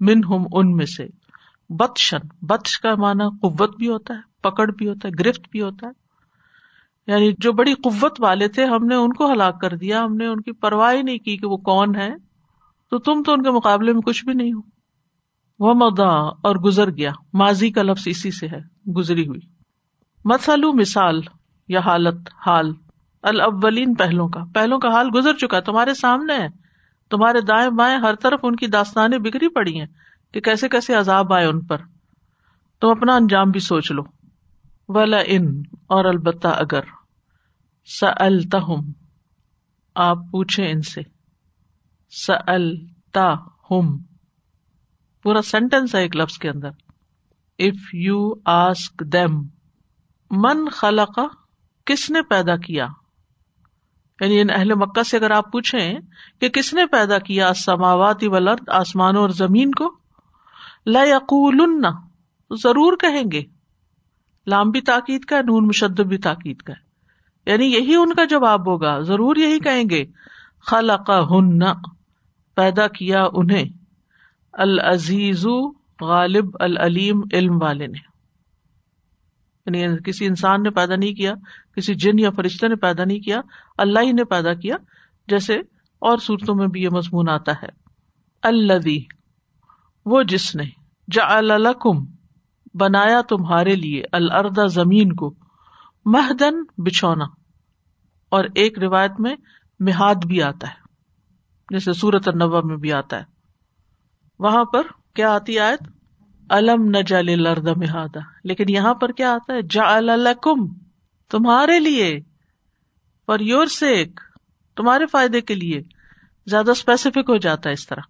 من 0.00 0.24
ہم 0.24 0.44
ان 0.52 0.76
میں 0.76 0.86
سے۔ 0.86 1.06
بتشن 1.68 2.18
بتش 2.42 2.80
کا 2.80 2.94
مانا 2.94 3.28
قوت 3.28 3.76
بھی 3.76 3.88
ہوتا 3.88 4.14
ہے، 4.14 4.20
پکڑ 4.42 4.70
بھی 4.70 4.88
ہوتا 4.88 5.08
ہے، 5.08 5.24
گرفت 5.24 5.40
بھی 5.50 5.62
ہوتا 5.62 5.86
ہے۔ 5.86 5.92
یعنی 7.12 7.32
جو 7.38 7.52
بڑی 7.52 7.74
قوت 7.74 8.20
والے 8.20 8.48
تھے، 8.48 8.64
ہم 8.64 8.86
نے 8.86 8.94
ان 8.94 9.12
کو 9.12 9.32
ہلاک 9.32 9.60
کر 9.60 9.76
دیا، 9.76 10.04
ہم 10.04 10.16
نے 10.16 10.26
ان 10.26 10.40
کی 10.40 10.52
پرواہ 10.52 10.94
نہیں 11.02 11.18
کی 11.18 11.36
کہ 11.36 11.46
وہ 11.46 11.56
کون 11.56 11.96
ہے 11.96 12.10
تو 12.90 12.98
تم 12.98 13.22
تو 13.22 13.32
ان 13.32 13.42
کے 13.42 13.50
مقابلے 13.50 13.92
میں 13.92 14.00
کچھ 14.00 14.24
بھی 14.24 14.32
نہیں 14.32 14.52
ہو۔ 14.52 14.73
وہ 15.58 15.74
مدا 15.74 16.08
اور 16.18 16.56
گزر 16.56 16.90
گیا۔ 16.90 17.10
ماضی 17.32 17.70
کا 17.70 17.82
لفظ 17.82 18.02
اسی 18.06 18.30
سے 18.30 18.48
ہے، 18.48 18.92
گزری 18.92 19.28
ہوئی۔ 19.28 19.40
مسلو 20.24 20.72
مثال 20.72 21.20
یا 21.68 21.80
حالت، 21.80 22.28
حال۔ 22.46 22.72
الاولین 23.22 23.94
پہلوں 23.94 24.28
کا۔ 24.28 24.40
پہلوں 24.54 24.78
کا 24.78 24.88
حال 24.88 25.08
گزر 25.14 25.34
چکا، 25.34 25.60
تمہارے 25.60 25.94
سامنے 25.94 26.34
ہے۔ 26.38 26.48
تمہارے 27.10 27.40
دائیں 27.40 27.70
بائیں 27.70 27.98
ہر 27.98 28.14
طرف 28.14 28.40
ان 28.42 28.56
کی 28.56 28.66
داستانیں 28.66 29.18
بگڑی 29.18 29.48
پڑی 29.48 29.78
ہیں 29.78 29.86
کہ 30.34 30.40
کیسے 30.40 30.68
کیسے 30.68 30.94
عذاب 30.94 31.32
آئے 31.32 31.46
ان 31.46 31.60
پر۔ 31.60 31.76
تم 32.80 32.88
اپنا 32.88 33.16
انجام 33.16 33.50
بھی 33.50 33.60
سوچ 33.60 33.92
لو۔ 33.92 34.02
ولا 34.88 35.16
ان، 35.26 35.62
اور 35.86 36.04
البتہ 36.04 36.48
اگر۔ 36.48 36.80
آپ 39.94 40.16
پوچھے 40.16 40.70
ان 40.70 40.82
سے۔ 40.82 41.00
پورا 45.24 45.42
سینٹینس 45.42 45.94
ہے 45.94 46.00
ایک 46.00 46.16
لفظ 46.16 46.38
کے 46.38 46.48
اندر۔ 46.48 46.68
اف 47.58 47.94
یو 47.94 48.32
آسک 48.44 49.00
دم 49.00 49.42
من 50.30 50.68
خلق، 50.68 51.20
کس 51.84 52.10
نے 52.10 52.22
پیدا 52.22 52.56
کیا? 52.56 52.86
یعنی 54.20 54.40
ان 54.40 54.46
اہل 54.50 54.74
مکہ 54.74 55.02
سے 55.02 55.16
اگر 55.16 55.30
آپ 55.30 55.52
پوچھیں 55.52 55.94
کہ 56.40 56.48
کس 56.48 56.74
نے 56.74 56.86
پیدا 56.86 57.18
کیا 57.18 57.54
سماواتی 57.54 58.28
ولرد 58.28 58.68
آسمانوں 58.68 59.20
اور 59.20 59.28
زمین 59.28 59.70
کو 59.70 59.96
لقول 60.86 61.82
ضرور 62.62 62.96
کہیں 62.96 63.24
گے۔ 63.32 63.42
لام 64.46 64.70
بھی 64.70 64.80
تاکید 64.80 65.24
کا 65.24 65.40
نون 65.40 65.66
مشد 65.66 66.00
بھی 66.00 66.18
تاکید 66.18 66.56
کا 66.56 66.72
یعنی 67.46 67.64
یہی 67.64 67.94
ان 67.94 68.14
کا 68.14 68.24
جواب 68.24 68.68
ہوگا، 68.68 69.00
ضرور 69.00 69.36
یہی 69.36 69.58
کہیں 69.58 69.84
گے۔ 69.90 70.04
خلق 70.66 71.10
ہن 71.10 71.58
پیدا 72.54 72.88
کیا 72.88 73.24
انہیں۔ 73.32 73.83
العزیز 74.58 75.46
غالب 76.00 76.56
العلیم 76.60 77.22
علم 77.32 77.62
والے 77.62 77.86
نے۔ 77.86 78.14
یعنی 79.78 79.96
کسی 80.04 80.26
انسان 80.26 80.62
نے 80.62 80.70
پیدا 80.70 80.96
نہیں 80.96 81.14
کیا، 81.14 81.34
کسی 81.76 81.94
جن 81.94 82.18
یا 82.18 82.30
فرشتے 82.30 82.68
نے 82.68 82.76
پیدا 82.76 83.04
نہیں 83.04 83.20
کیا، 83.20 83.40
اللہ 83.78 83.98
ہی 84.00 84.12
نے 84.12 84.24
پیدا 84.24 84.54
کیا، 84.54 84.76
جیسے 85.28 85.54
اور 85.98 86.18
صورتوں 86.18 86.54
میں 86.54 86.66
بھی 86.66 86.82
یہ 86.82 86.88
مضمون 86.92 87.28
آتا 87.28 87.52
ہے۔ 87.52 87.66
اللہ 88.42 88.90
وہ 90.06 90.22
جس 90.22 90.56
نے 90.56 90.64
جا 91.10 91.38
الکم 91.38 92.04
بنایا 92.74 93.20
تمہارے 93.20 93.76
لیے 93.76 94.02
الردا 94.12 94.66
زمین 94.66 95.12
کو 95.12 95.34
مہدن 96.04 96.82
بچھونا۔ 96.82 97.24
اور 98.28 98.44
ایک 98.54 98.78
روایت 98.78 99.12
میں 99.18 99.36
مہاد 99.80 100.14
بھی 100.26 100.42
آتا 100.42 100.68
ہے، 100.68 100.82
جیسے 101.70 101.92
سورت 101.92 102.28
النبا 102.28 102.60
میں 102.64 102.76
بھی 102.76 102.92
آتا 102.92 103.18
ہے۔ 103.18 103.33
وہاں 104.38 104.64
پر 104.64 104.82
کیا 105.14 105.34
آتی 105.34 105.58
آیت؟ 105.58 105.82
الم 106.48 106.90
نہ 106.90 107.02
جل 107.06 107.42
لرد 107.42 107.68
مہادا۔ 107.68 108.20
لیکن 108.44 108.64
یہاں 108.68 108.94
پر 108.94 109.12
کیا 109.12 109.32
آتا 109.32 109.52
ہے؟ 109.52 109.62
جا 109.70 109.96
الکم 109.96 110.66
تمہارے 111.30 111.78
لیے، 111.78 112.20
فار 113.26 113.40
یور 113.40 113.66
سیک، 113.66 114.20
تمہارے 114.76 115.06
فائدے 115.06 115.40
کے 115.40 115.54
لیے۔ 115.54 115.82
زیادہ 116.46 116.70
اسپیسیفک 116.70 117.30
ہو 117.30 117.36
جاتا 117.36 117.68
ہے 117.68 117.74
اس 117.74 117.86
طرح۔ 117.86 118.00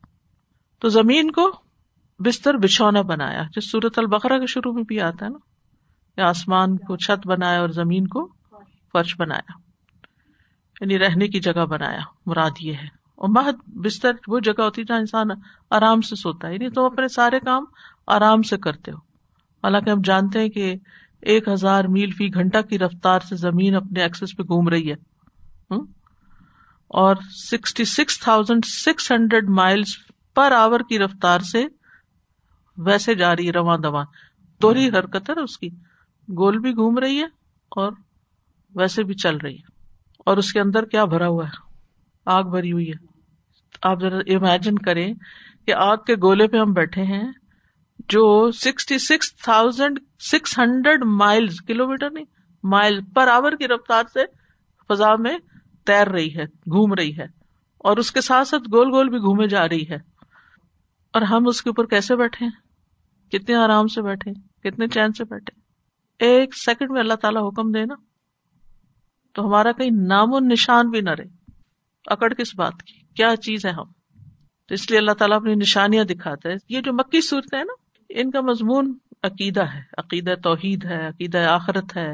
تو 0.81 0.89
زمین 0.89 1.31
کو 1.31 1.57
بستر 2.19 2.55
بچھونا 2.55 3.03
بنایا۔ 3.03 3.43
جس 3.57 3.71
سورت 3.71 3.99
البقرا 3.99 4.39
کے 4.39 4.47
شروع 4.47 4.73
میں 4.73 4.83
بھی 4.83 5.01
آتا 5.01 5.25
ہے 5.25 5.31
نا؟ 5.31 5.39
یا 6.17 6.29
آسمان 6.29 6.77
کو 6.77 6.97
چھت 6.97 7.27
بنایا 7.27 7.61
اور 7.61 7.69
زمین 7.69 8.07
کو 8.07 8.33
فرش 8.93 9.15
بنایا۔ 9.19 9.53
یعنی 10.81 10.99
رہنے 10.99 11.29
کی 11.29 11.41
جگہ 11.41 11.67
بنایا۔ 11.67 12.01
مراد 12.27 12.51
یہ 12.61 12.73
ہے۔ 12.73 13.04
اور 13.17 13.29
مہد 13.29 13.55
بستر، 13.67 14.13
وہ 14.29 14.41
جگہ 14.41 14.63
ہوتی 14.63 14.81
ہے 14.81 14.87
جہاں 14.87 14.99
انسان 14.99 15.27
آرام 15.71 16.01
سے 16.01 16.17
سوتا 16.17 16.49
ہے۔ 16.49 16.53
یعنی 16.53 16.71
تم 16.71 16.83
اپنے 16.83 17.09
سارے 17.09 17.41
کام 17.41 17.65
آرام 18.07 18.43
سے 18.43 18.59
کرتے 18.59 18.91
ہو۔ 18.91 18.97
حالانکہ 19.65 19.91
ہم 19.91 20.01
جانتے 20.05 20.41
ہیں 20.41 20.49
کہ 20.49 20.75
ایک 21.23 21.49
ہزار 21.49 21.85
میل 21.85 22.11
فی 22.11 22.35
گھنٹہ 22.35 22.59
کی 22.69 22.79
رفتار 22.79 23.21
سے 23.21 23.37
زمین 23.37 23.75
اپنے 23.75 24.03
ایکسس 24.03 24.37
پہ 24.37 24.43
گھوم 24.43 24.69
رہی 24.69 24.93
ہے۔ 24.93 24.97
اور 26.89 27.17
sixty 27.51 27.85
six 27.85 28.21
thousand 28.21 28.65
six 28.65 29.13
hundred 29.13 29.49
miles 29.49 29.97
per 30.35 30.53
hour 30.53 30.81
کی 30.89 30.99
رفتار 30.99 31.39
سے 31.39 31.67
ویسے 32.77 33.15
جا 33.15 33.37
رہی 33.37 33.47
ہے 33.47 33.53
رواں 33.53 33.79
دواں 33.79 34.05
دوہری 34.63 34.89
حرکت 34.89 35.31
ہے 35.31 35.35
نا 35.35 35.43
اس 35.43 35.59
کی۔ 35.59 35.69
گول 36.37 36.59
بھی 36.59 36.71
گھوم 36.71 36.99
رہی 36.99 37.19
ہے 37.19 37.27
اور 37.71 37.93
ویسے 38.75 39.03
بھی 39.03 39.15
چل 39.15 39.37
رہی 39.37 39.57
ہے۔ 39.57 39.63
اور 40.19 40.37
اس 40.37 40.53
کے 40.53 40.61
اندر 40.61 40.85
کیا 40.85 41.05
بھرا 41.05 41.27
ہوا 41.27 41.47
ہے؟ 41.47 41.74
آگ 42.27 42.43
بھری 42.43 42.73
ہوئی 42.73 42.91
ہے۔ 42.91 43.07
آپ 43.83 44.01
ذرا 44.01 44.17
امیجن 44.17 44.79
کریں 44.79 45.15
کہ 45.67 45.75
آگ 45.75 45.97
کے 45.97 46.15
گولے 46.15 46.47
پہ 46.49 46.57
ہم 46.57 46.73
بیٹھے 46.73 47.03
ہیں 47.03 47.33
جو 48.09 48.51
sixty 48.51 48.99
six 48.99 49.37
thousand 49.37 50.01
six 50.33 50.59
hundred 50.59 51.05
mile 51.05 51.47
kilometre 51.89 52.11
نہیں 52.11 52.25
مائل 52.65 53.01
پر 53.15 53.29
آور 53.29 53.53
کی 53.53 53.69
رفتار 53.69 54.05
سے 54.13 54.21
فضا 54.89 55.17
میں 55.17 55.39
تیر 55.87 56.09
رہی 56.09 56.37
ہے، 56.37 56.45
گھوم 56.45 56.95
رہی 56.95 57.19
ہے۔ 57.19 57.25
اور 57.79 57.97
اس 57.97 58.13
کے 58.13 58.21
ساتھ 58.21 58.49
ساتھ 58.49 58.63
گول 58.73 58.89
گول 58.89 59.09
بھی 59.09 59.19
گھومے 59.19 59.47
جا 59.47 59.69
رہی 59.69 59.83
ہے۔ 59.91 59.97
اور 61.13 61.23
ہم 61.23 61.47
اس 61.47 61.63
کے 61.63 61.71
اوپر 61.71 61.87
کیسے 61.87 62.17
بیٹھے؟ 62.17 62.47
کتنے 63.33 63.55
آرام 63.55 63.87
سے 63.87 64.03
بیٹھے، 64.03 64.33
کتنے 64.63 64.87
چین 64.87 65.13
سے 65.13 65.25
بیٹھے۔ 65.25 65.61
ایک 66.25 66.57
سیکنڈ 66.57 66.91
میں 66.91 67.01
اللہ 67.01 67.15
تعالیٰ 67.15 67.49
حکم 67.49 67.71
دے 67.71 67.85
نا، 67.85 67.95
تو 69.33 69.47
ہمارا 69.47 69.73
کہیں 69.73 70.07
نام 70.07 70.29
و 70.33 70.39
نشان 70.39 70.91
بھی 70.91 71.01
نہ 71.01 71.11
رہے۔ 71.11 71.44
اکڑ 72.07 72.35
کس 72.35 72.55
بات 72.57 72.83
کی؟ 72.83 73.07
کیا 73.15 73.37
چیز 73.37 73.67
ہے 73.67 73.71
ہم؟ 73.71 73.85
تو 74.69 74.75
اس 74.75 74.91
لیے 74.91 74.99
اللہ 74.99 75.13
تعالیٰ 75.13 75.37
اپنی 75.37 75.55
نشانیاں 75.55 76.05
دکھاتا 76.05 76.49
ہے۔ 76.49 76.55
یہ 76.69 76.81
جو 76.81 76.93
مکی 76.93 77.21
صورت 77.21 77.55
ہے 77.55 77.65
نا، 77.65 77.73
ان 78.09 78.31
کا 78.31 78.41
مضمون 78.41 78.99
عقیدہ 79.23 79.65
ہے۔ 79.75 79.81
عقیدہ 79.99 80.35
توحید 80.43 80.85
ہے، 80.85 81.07
عقیدہ 81.07 81.39
آخرت 81.39 81.97
ہے۔ 81.97 82.13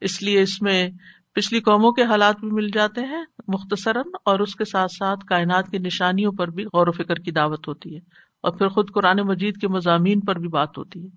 اس 0.00 0.22
لیے 0.22 0.42
اس 0.42 0.62
میں 0.62 0.90
پچھلی 1.32 1.60
قوموں 1.60 1.92
کے 1.92 2.02
حالات 2.02 2.40
بھی 2.40 2.50
مل 2.50 2.68
جاتے 2.74 3.00
ہیں 3.00 3.24
مختصراً، 3.48 4.02
اور 4.24 4.40
اس 4.40 4.54
کے 4.54 4.64
ساتھ 4.64 4.92
ساتھ 4.98 5.26
کائنات 5.26 5.70
کی 5.70 5.78
نشانیوں 5.78 6.32
پر 6.32 6.48
بھی 6.48 6.64
غور 6.64 6.86
و 6.86 6.92
فکر 6.92 7.14
کی 7.14 7.30
دعوت 7.30 7.68
ہوتی 7.68 7.94
ہے۔ 7.94 8.00
اور 8.40 8.52
پھر 8.52 8.68
خود 8.68 8.90
قرآن 8.92 9.16
مجید 9.18 9.60
کے 9.60 9.68
مضامین 9.68 10.20
پر 10.20 10.38
بھی 10.38 10.48
بات 10.48 10.78
ہوتی 10.78 11.04
ہے۔ 11.04 11.08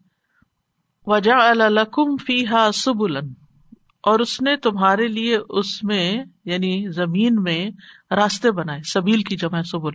وجہ 1.06 1.32
الکم 1.32 2.16
فی 2.18 2.48
ہا 2.48 2.72
سبلن 2.74 3.45
اور 4.06 4.20
اس 4.20 4.42
نے 4.42 4.58
تمہارے 4.58 5.08
لیے 5.08 5.38
اس 5.50 5.84
میں 5.84 6.24
یعنی 6.46 6.92
زمین 6.92 7.36
میں 7.44 7.70
راستے 8.16 8.52
بنائے، 8.52 8.80
سبیل 8.94 9.24
کی 9.24 9.38
جمع 9.38 9.62
سبل۔ 9.62 9.92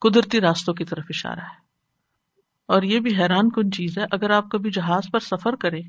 قدرتی 0.00 0.40
راستوں 0.40 0.74
کی 0.74 0.84
طرف 0.84 1.04
اشارہ 1.08 1.40
ہے۔ 1.40 1.66
اور 2.68 2.82
یہ 2.82 3.00
بھی 3.00 3.16
حیران 3.16 3.50
کن 3.50 3.70
چیز 3.70 3.98
ہے، 3.98 4.04
اگر 4.10 4.30
آپ 4.30 4.50
کبھی 4.50 4.70
جہاز 4.70 5.02
پر 5.12 5.18
سفر 5.18 5.56
کریں 5.56 5.82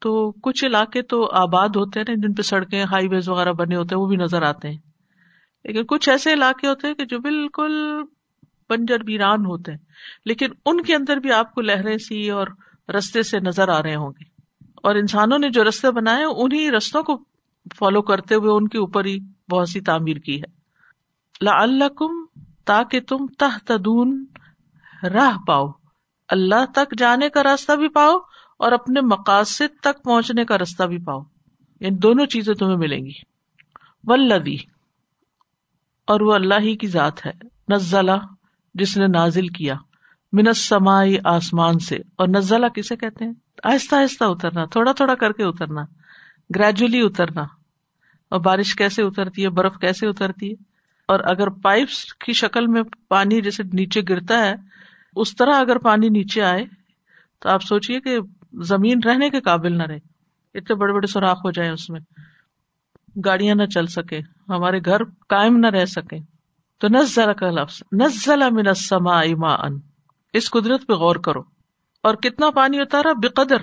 تو 0.00 0.30
کچھ 0.30 0.64
علاقے 0.64 1.02
تو 1.02 1.30
آباد 1.32 1.68
ہوتے 1.68 2.00
ہیں 2.00 2.04
نا 2.08 2.26
جن 2.26 2.34
پہ 2.34 2.42
سڑکیں، 2.42 2.84
ہائی 2.84 3.08
ویز 3.08 3.28
وغیرہ 3.28 3.52
بنے 3.52 3.76
ہوتے 3.76 3.94
ہیں، 3.94 4.02
وہ 4.02 4.08
بھی 4.08 4.16
نظر 4.16 4.42
آتے 4.42 4.70
ہیں۔ 4.70 4.78
لیکن 5.64 5.82
کچھ 5.88 6.08
ایسے 6.08 6.32
علاقے 6.32 6.68
ہوتے 6.68 6.86
ہیں 6.86 6.94
کہ 6.94 7.04
جو 7.04 7.18
بالکل 7.18 8.02
بنجر 8.70 8.96
ویران 9.06 9.40
ہوتے 9.40 9.72
ہیں، 9.72 9.78
لیکن 10.24 10.48
ان 10.66 10.82
کے 10.82 10.94
اندر 10.94 11.16
بھی 11.16 11.32
آپ 11.32 11.54
کو 11.54 11.60
لہریں 11.60 11.98
سی 11.98 12.30
اور 12.30 12.46
رستے 12.98 13.22
سے 13.22 13.40
نظر 13.40 13.68
آ 13.68 13.82
رہے 13.82 13.94
ہوں 13.94 14.10
گے۔ 14.10 14.33
اور 14.84 14.94
انسانوں 14.94 15.38
نے 15.38 15.50
جو 15.50 15.64
رستے 15.64 15.90
بنائے 15.90 16.24
انہیں 16.24 16.70
رستوں 16.70 17.02
کو 17.02 17.24
فالو 17.78 18.02
کرتے 18.02 18.34
ہوئے 18.34 18.50
ان 18.50 18.68
کے 18.68 18.78
اوپر 18.78 19.04
ہی 19.04 19.18
بہت 19.50 19.68
سی 19.68 19.80
تعمیر 19.80 20.16
کی 20.16 20.42
ہے۔ 20.42 20.54
لا 21.40 21.88
تاکہ 22.64 23.00
تم 23.00 23.26
تہ 23.38 23.58
تدون 23.66 24.24
راہ 25.02 25.38
پاؤ۔ 25.46 25.70
اللہ 26.28 26.66
تک 26.74 26.98
جانے 26.98 27.28
کا 27.28 27.42
راستہ 27.42 27.72
بھی 27.72 27.88
پاؤ 27.88 28.16
اور 28.58 28.72
اپنے 28.72 29.00
مقاصد 29.00 29.80
تک 29.80 30.04
پہنچنے 30.04 30.44
کا 30.44 30.58
راستہ 30.58 30.82
بھی 30.82 30.98
پاؤ۔ 30.98 31.20
ان 31.80 32.02
دونوں 32.02 32.26
چیزیں 32.26 32.54
تمہیں 32.54 32.76
ملیں 32.76 33.06
گی۔ 33.06 33.12
ولدی 34.04 34.56
اور 36.06 36.20
وہ 36.20 36.34
اللہ 36.34 36.60
ہی 36.60 36.76
کی 36.76 36.86
ذات 36.86 37.26
ہے۔ 37.26 37.32
نزلہ، 37.68 38.26
جس 38.74 38.96
نے 38.96 39.06
نازل 39.06 39.48
کیا۔ 39.48 39.74
منس 40.32 40.58
سمائی 40.58 41.16
آسمان 41.24 41.78
سے۔ 41.78 41.96
اور 41.96 42.28
نزلہ 42.28 42.66
کسے 42.66 42.96
کہتے 42.96 43.24
ہیں؟ 43.24 43.32
آہستہ 43.62 43.94
آہستہ 43.96 44.24
اترنا، 44.24 44.64
تھوڑا 44.64 44.92
تھوڑا 44.92 45.14
کر 45.14 45.32
کے 45.32 45.44
اترنا 45.44 45.82
گریجولی 46.54 47.00
اترنا۔ 47.00 47.42
اور 48.28 48.40
بارش 48.40 48.74
کیسے 48.74 49.02
اترتی 49.02 49.44
ہے، 49.44 49.48
برف 49.48 49.74
کیسے 49.80 50.06
اترتی 50.06 50.48
ہے؟ 50.48 50.54
اور 51.08 51.20
اگر 51.20 51.48
پائپس 51.50 52.14
کی 52.14 52.32
شکل 52.32 52.66
میں 52.66 52.82
پانی 53.08 53.40
جیسے 53.40 53.62
نیچے 53.72 54.00
گرتا 54.08 54.38
ہے، 54.38 54.54
اس 55.16 55.36
طرح 55.36 55.52
اگر 55.52 55.78
پانی 55.78 56.08
نیچے 56.08 56.42
آئے، 56.42 56.64
تو 57.38 57.48
آپ 57.48 57.62
سوچیے 57.62 58.00
کہ 58.00 58.18
زمین 58.62 59.00
رہنے 59.02 59.30
کے 59.30 59.40
قابل 59.40 59.78
نہ 59.78 59.82
رہے۔ 59.82 59.98
اتنے 60.54 60.74
بڑے 60.74 60.92
بڑے 60.92 61.06
سوراخ 61.06 61.36
ہو 61.36 61.50
جائیں 61.50 61.72
اس 61.72 61.90
میں۔ 61.90 62.00
گاڑیاں 63.24 63.54
نہ 63.54 63.64
چل 63.64 63.86
سکے 63.86 64.20
ہمارے 64.48 64.78
گھر 64.84 65.04
قائم 65.04 65.56
نہ 65.56 65.66
رہ 65.66 65.84
سکے 65.84 66.18
تو 66.78 66.88
نزلہ 66.88 67.32
کا 67.32 67.50
لفظ 67.50 67.82
نزلہ 67.92 68.44
من 68.50 68.66
السماء 68.66 69.24
ماء۔ 69.36 69.68
اس 70.32 70.50
قدرت 70.50 70.86
پہ 70.86 70.92
غور 70.92 71.16
کرو۔ 71.16 71.53
اور 72.04 72.14
کتنا 72.14 72.50
پانی 72.50 72.80
اتارا 72.80 73.12
بقدر 73.12 73.56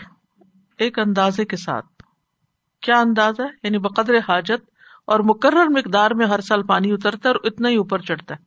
ایک 0.77 0.99
اندازے 0.99 1.45
کے 1.45 1.57
ساتھ۔ 1.57 1.85
کیا 2.81 2.99
اندازہ 2.99 3.41
ہے؟ 3.41 3.47
یعنی 3.63 3.77
بقدر 3.77 4.17
حاجت 4.17 4.69
اور 5.05 5.19
مقرر 5.19 5.67
مقدار 5.69 6.11
میں 6.11 6.25
ہر 6.25 6.41
سال 6.41 6.63
پانی 6.63 6.91
اترتا 6.91 7.29
ہے 7.29 7.33
اور 7.33 7.41
اتنا 7.43 7.69
ہی 7.69 7.75
اوپر 7.75 7.99
چڑھتا 7.99 8.35
ہے۔ 8.35 8.43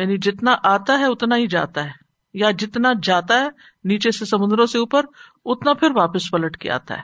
یعنی 0.00 0.16
جتنا 0.16 0.56
آتا 0.64 0.98
ہے، 0.98 1.04
اتنا 1.04 1.36
ہی 1.36 1.46
جاتا 1.46 1.84
ہے۔ 1.84 1.90
یا 2.34 2.50
جتنا 2.50 2.88
جاتا 3.02 3.40
ہے، 3.40 3.48
نیچے 3.84 4.10
سے 4.10 4.24
سمندروں 4.24 4.66
سے 4.66 4.78
اوپر، 4.78 5.04
اتنا 5.44 5.74
پھر 5.74 5.90
واپس 5.96 6.30
پلٹ 6.30 6.56
کے 6.56 6.70
آتا 6.70 6.96
ہے۔ 6.98 7.02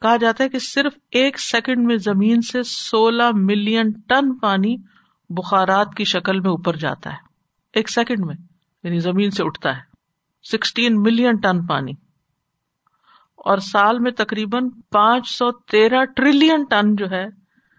کہا 0.00 0.16
جاتا 0.16 0.44
ہے 0.44 0.48
کہ 0.48 0.58
صرف 0.58 0.94
ایک 1.10 1.40
سیکنڈ 1.40 1.86
میں 1.86 1.96
زمین 1.96 2.40
سے 2.40 2.62
سولہ 2.62 3.30
ملین 3.34 3.90
ٹن 4.08 4.38
پانی 4.38 4.76
بخارات 5.28 5.86
کی 5.96 6.04
شکل 6.04 6.40
میں 6.40 6.50
اوپر 6.50 6.76
جاتا 6.76 7.10
ہے۔ 7.10 7.18
ایک 7.72 7.90
سیکنڈ 7.90 8.26
میں 8.26 8.34
یعنی 8.82 8.98
زمین 8.98 9.30
سے 9.30 9.44
اٹھتا 9.44 9.76
ہے۔ 9.76 9.91
سکسٹین 10.44 11.02
ملین 11.02 11.36
ٹن 11.36 11.66
پانی 11.66 11.92
اور 13.36 13.58
سال 13.58 13.98
میں 13.98 14.10
تقریباً 14.10 14.68
پانچ 14.90 15.28
سو 15.28 15.50
تیرہ 15.52 16.04
ٹریلین 16.04 16.64
ٹن 16.64 16.96
جو 16.96 17.10
ہے 17.10 17.26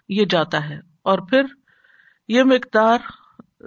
یہ 0.09 0.25
جاتا 0.29 0.69
ہے 0.69 0.79
اور 1.03 1.19
پھر 1.19 1.45
یہ 2.27 2.43
مقدار 2.43 2.97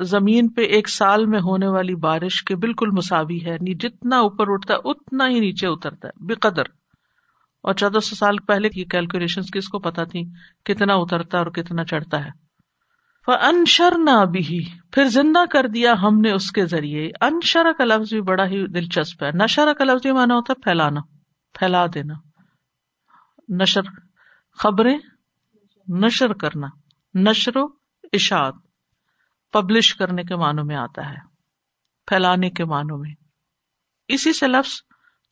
زمین 0.05 0.49
پہ 0.49 0.63
ایک 0.63 0.89
سال 0.89 1.27
میں 1.27 1.41
ہونے 1.41 1.69
والی 1.69 1.95
بارش 1.95 2.43
کے 2.45 2.57
بالکل 2.57 2.91
مساوی 2.91 3.39
ہے 3.47 3.75
جتنا 3.75 4.19
اوپر 4.19 4.45
اٹھتا 4.49 4.75
ہے 4.75 4.79
اتنا 4.85 5.29
ہی 5.29 5.41
نیچے 5.41 5.67
اترتا 5.67 6.09
ہے 6.09 6.25
بے 6.25 6.35
قدر 6.35 6.63
اور 7.65 7.75
چودہ 7.75 7.99
سو 7.99 8.17
سال 8.17 8.39
پہلے 8.39 8.69
کی 8.69 8.85
کیلکولیشن 8.85 9.43
کس 9.55 9.69
کو 9.69 9.79
پتا 9.79 10.05
تھی 10.05 10.23
کتنا 10.65 10.95
اترتا 10.95 11.39
اور 11.39 11.47
کتنا 11.47 11.85
چڑھتا 11.85 12.25
ہے؟ 12.25 12.46
انشر 13.33 13.99
نہ 13.99 14.25
بھی 14.25 14.71
پھر 14.93 15.05
زندہ 15.05 15.39
کر 15.51 15.67
دیا 15.69 15.95
ہم 16.03 16.21
نے 16.21 16.33
اس 16.33 16.51
کے 16.51 16.67
ذریعے۔ 16.67 17.11
انشرا 17.21 17.73
کا 17.73 17.85
لفظ 17.85 18.09
بھی 18.11 18.21
بڑا 18.21 18.47
ہی 18.47 18.67
دلچسپ 18.67 19.23
ہے۔ 19.23 19.31
نشرا 19.35 19.73
کا 19.73 19.85
لفظ 19.85 20.03
بھی 20.03 20.13
مانا 20.13 20.35
ہوتا 20.35 20.53
ہے 20.57 20.63
پھیلانا، 20.63 21.01
پھیلا 21.55 21.87
دینا۔ 21.95 22.15
نشر 23.49 23.81
خبریں، 24.53 24.99
نشر 25.89 26.33
کرنا۔ 26.33 26.67
نشر 27.15 27.57
و 27.57 27.67
اشاعت۔ 28.13 28.55
پبلش 29.53 29.95
کرنے 29.95 30.23
کے 30.23 30.37
معنوں 30.37 30.65
میں 30.65 30.77
آتا 30.77 31.11
ہے۔ 31.11 31.17
پھیلانے 32.07 32.51
کے 32.51 32.65
معنوں 32.65 32.99
میں۔ 32.99 33.15
اسی 34.09 34.33
سے 34.33 34.47
لفظ 34.47 34.73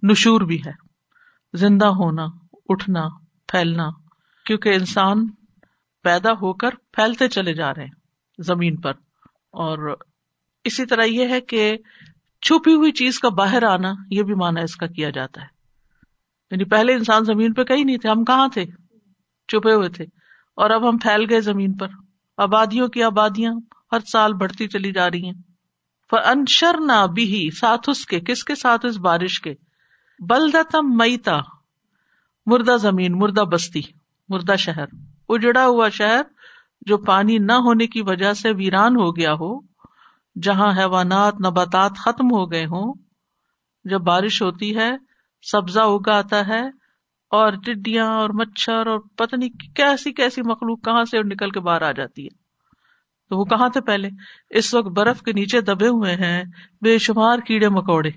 نشور 0.02 0.40
بھی 0.40 0.60
ہے۔ 0.66 0.72
زندہ 1.54 1.86
ہونا، 1.86 2.26
اٹھنا، 2.68 3.02
پھیلنا۔ 3.48 3.88
کیونکہ 4.46 4.68
انسان 4.68 5.26
پیدا 6.04 6.30
ہو 6.32 6.52
کر 6.52 6.70
پھیلتے 6.92 7.28
چلے 7.28 7.54
جا 7.54 7.74
رہے 7.74 7.84
ہیں 7.84 7.90
زمین 8.38 8.80
پر۔ 8.80 8.90
اور 9.52 9.96
اسی 10.64 10.86
طرح 10.86 11.04
یہ 11.04 11.28
ہے 11.28 11.40
کہ 11.40 11.76
چھپی 12.42 12.74
ہوئی 12.74 12.92
چیز 12.92 13.18
کا 13.18 13.28
باہر 13.28 13.62
آنا 13.62 13.92
یہ 14.10 14.22
بھی 14.22 14.34
مانا 14.34 14.60
اس 14.60 14.76
کا 14.76 14.86
کیا 14.86 15.10
جاتا 15.10 15.40
ہے۔ 15.40 15.46
یعنی 16.50 16.64
پہلے 16.64 16.94
انسان 16.94 17.24
زمین 17.24 17.52
پہ 17.52 17.64
کہیں 17.64 17.84
نہیں 17.84 17.96
تھے، 17.96 18.10
ہم 18.10 18.24
کہاں 18.24 18.48
تھے؟ 18.48 18.64
چھپے 19.48 19.72
ہوئے 19.72 19.88
تھے۔ 19.88 20.04
اور 20.56 20.70
اب 20.70 20.88
ہم 20.88 20.98
پھیل 20.98 21.26
گئے 21.30 21.40
زمین 21.40 21.76
پر۔ 21.76 21.88
آبادیوں 22.36 22.88
کی 22.88 23.02
آبادیاں 23.02 23.52
ہر 23.92 23.98
سال 24.00 24.32
بڑھتی 24.32 24.68
چلی 24.68 24.92
جا 24.92 25.10
رہی 25.10 25.24
ہیں۔ 25.24 25.54
انشر 26.24 26.80
نہ 26.80 27.06
بھی 27.06 27.50
ساتھ 27.60 27.90
اس 27.90 28.06
کے۔ 28.06 28.20
کس 28.20 28.44
کے 28.44 28.54
ساتھ؟ 28.54 28.86
اس 28.86 28.96
بارش 28.96 29.40
کے۔ 29.40 29.54
بلدا 30.28 30.62
تم 30.72 30.96
میتا۔ 30.96 31.40
مردہ 32.46 32.76
زمین، 32.80 33.12
مردہ 33.18 33.40
بستی، 33.40 33.80
مردہ 34.28 34.56
شہر۔ 34.56 34.84
اجڑا 35.28 35.66
ہوا 35.66 35.88
شہر 35.88 36.22
جو 36.80 36.98
پانی 36.98 37.38
نہ 37.38 37.52
ہونے 37.52 37.86
کی 37.86 38.02
وجہ 38.02 38.32
سے 38.32 38.52
ویران 38.52 38.96
ہو 38.96 39.16
گیا 39.16 39.32
ہو، 39.32 39.60
جہاں 40.42 40.78
حیوانات 40.78 41.34
نباتات 41.46 41.92
ختم 41.96 42.26
ہو 42.32 42.52
گئے 42.52 42.64
ہوں۔ 42.64 42.94
جب 43.84 44.00
بارش 44.00 44.42
ہوتی 44.42 44.76
ہے، 44.76 44.90
سبزہ 45.42 45.80
اگا 45.80 46.18
آتا 46.18 46.46
ہے 46.46 46.66
اور 47.30 47.52
ٹڈیاں 47.52 48.06
اور 48.06 48.30
مچھر 48.30 48.86
اور 48.86 48.98
پتنی 49.16 49.48
کیسی 49.48 50.12
کیسی 50.12 50.42
مخلوق 50.42 50.84
کہاں 50.84 51.04
سے 51.04 51.22
نکل 51.22 51.50
کے 51.50 51.60
باہر 51.60 51.82
آ 51.82 51.92
جاتی 51.92 52.24
ہے۔ 52.24 52.44
تو 53.28 53.38
وہ 53.38 53.44
کہاں 53.44 53.68
تھے 53.68 53.80
پہلے؟ 53.80 54.08
اس 54.50 54.74
وقت 54.74 54.88
برف 54.88 55.22
کے 55.22 55.32
نیچے 55.32 55.60
دبے 55.60 55.88
ہوئے 55.88 56.14
ہیں، 56.14 56.44
بے 56.82 56.98
شمار 56.98 57.38
کیڑے 57.38 57.68
مکوڑے۔ 57.68 58.10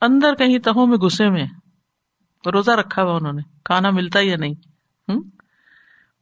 اندر 0.00 0.34
کہیں 0.34 0.58
تہوں 0.58 0.86
میں 0.86 0.98
گسے 0.98 1.30
میں 1.30 1.46
روزہ 2.52 2.70
رکھا 2.70 3.02
ہوا 3.02 3.16
انہوں 3.16 3.32
نے، 3.32 3.42
کھانا 3.64 3.90
ملتا 3.90 4.20
یا 4.20 4.36
نہیں۔ 4.36 4.54
ہوں 5.08 5.22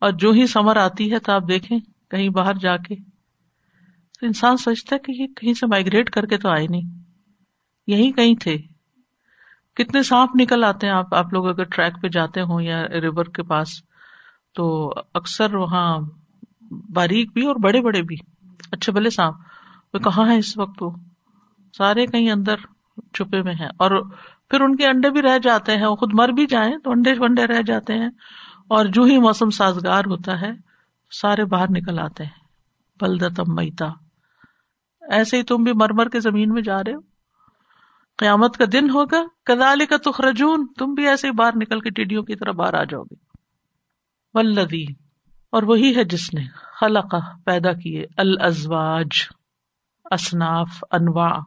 اور 0.01 0.11
جو 0.11 0.31
ہی 0.31 0.47
سمر 0.47 0.77
آتی 0.77 1.13
ہے 1.13 1.19
تو 1.19 1.33
آپ 1.33 1.43
دیکھیں 1.49 1.79
کہیں 2.11 2.29
باہر 2.29 2.55
جا 2.55 2.77
کے۔ 2.77 2.95
تو 4.21 4.27
انسان 4.27 4.57
سوچتا 4.57 4.97
ہے 4.97 5.01
کہ 5.01 5.23
یہ 5.23 5.27
کہیں 5.27 5.55
سے 5.55 5.67
مائگریٹ 5.67 6.11
کر 6.11 6.27
کے 6.27 6.39
تو 6.39 6.49
آئے 6.49 6.67
نہیں۔ 6.71 6.83
یہی 7.87 8.13
کہیں 8.13 8.35
تھے۔ 8.35 8.57
کتنے 9.75 10.03
سانپ 10.03 10.31
نکل 10.41 10.65
آتے 10.65 10.87
ہیں 10.87 10.95
آپ 10.95 11.15
آپ 11.15 11.33
لوگ 11.33 11.49
اگر 11.49 11.65
ٹریک 11.65 12.03
پہ 12.03 12.09
جاتے 12.09 12.41
ہوں 12.41 12.63
یا 12.63 12.89
ریور 12.89 13.25
کے 13.25 13.43
پاس، 13.43 13.69
تو 14.55 14.93
اکثر 15.15 15.55
وہاں 15.55 15.99
باریک 16.93 17.33
بھی 17.33 17.47
اور 17.47 17.57
بڑے 17.57 17.81
بڑے 17.81 18.03
بھی۔ 18.03 18.17
اچھے 18.73 18.93
بھلے 18.93 19.11
سانپ۔ 19.11 19.37
وہ 19.95 19.99
کہاں 19.99 20.29
ہے 20.29 20.39
اس 20.39 20.59
وقت 20.59 20.83
وہ؟ 20.83 20.91
سارے 21.79 22.07
کہیں 22.07 22.31
اندر 22.31 22.57
چھپے 23.15 23.43
میں 23.43 23.55
ہیں۔ 23.55 23.67
اور 23.67 24.11
پھر 24.51 24.61
ان 24.61 24.77
کے 24.77 24.87
انڈے 24.87 25.11
بھی 25.11 25.23
رہ 25.23 25.39
جاتے 25.39 25.77
ہیں۔ 25.77 25.87
وہ 25.87 25.97
خود 25.97 26.11
مر 26.13 26.29
بھی 26.29 26.47
جائیں 26.47 26.79
تو 26.79 26.91
انڈے 26.91 27.13
ونڈے 27.19 27.47
رہ 27.47 27.63
جاتے 27.67 27.95
ہیں۔ 27.95 28.09
اور 28.69 28.85
جو 28.85 29.03
ہی 29.03 29.19
موسم 29.19 29.51
سازگار 29.51 30.01
ہوتا 30.01 30.41
ہے، 30.41 30.51
سارے 31.11 31.45
باہر 31.45 31.67
نکل 31.71 31.99
آتے 31.99 32.25
ہیں۔ 32.25 32.47
بلدتم 33.01 33.55
میتا۔ 33.55 33.87
ایسے 35.11 35.37
ہی 35.37 35.43
تم 35.43 35.63
بھی 35.63 35.73
مر 35.73 35.93
مر 35.93 36.09
کے 36.09 36.21
زمین 36.21 36.53
میں 36.53 36.63
جا 36.63 36.79
رہے 36.79 36.95
ہو۔ 36.95 37.01
قیامت 38.17 38.57
کا 38.57 38.65
دن 38.73 38.91
ہوگا۔ 38.91 39.23
کدال 39.45 39.87
کا 39.87 39.97
تخرجون۔ 39.97 40.67
تم 40.79 40.95
بھی 40.95 41.09
ایسے 41.09 41.27
ہی 41.27 41.33
باہر 41.33 41.51
نکل 41.57 41.81
کے 41.81 41.91
ٹیڈیوں 41.91 42.23
کی 42.23 42.37
طرح 42.37 42.51
باہر 42.51 42.75
آ 42.75 42.85
جاؤ 42.85 43.03
گے۔ 43.03 43.15
ولدی 44.35 44.85
اور 45.53 45.63
وہی 45.63 45.97
ہے 45.97 46.05
جس 46.05 46.35
نے 46.35 46.45
خلق 46.81 47.15
پیدا 47.45 47.73
کیے۔ 47.73 48.05
الازواج۔ 48.17 49.09
اصناف، 50.05 50.85
انواع۔ 50.91 51.39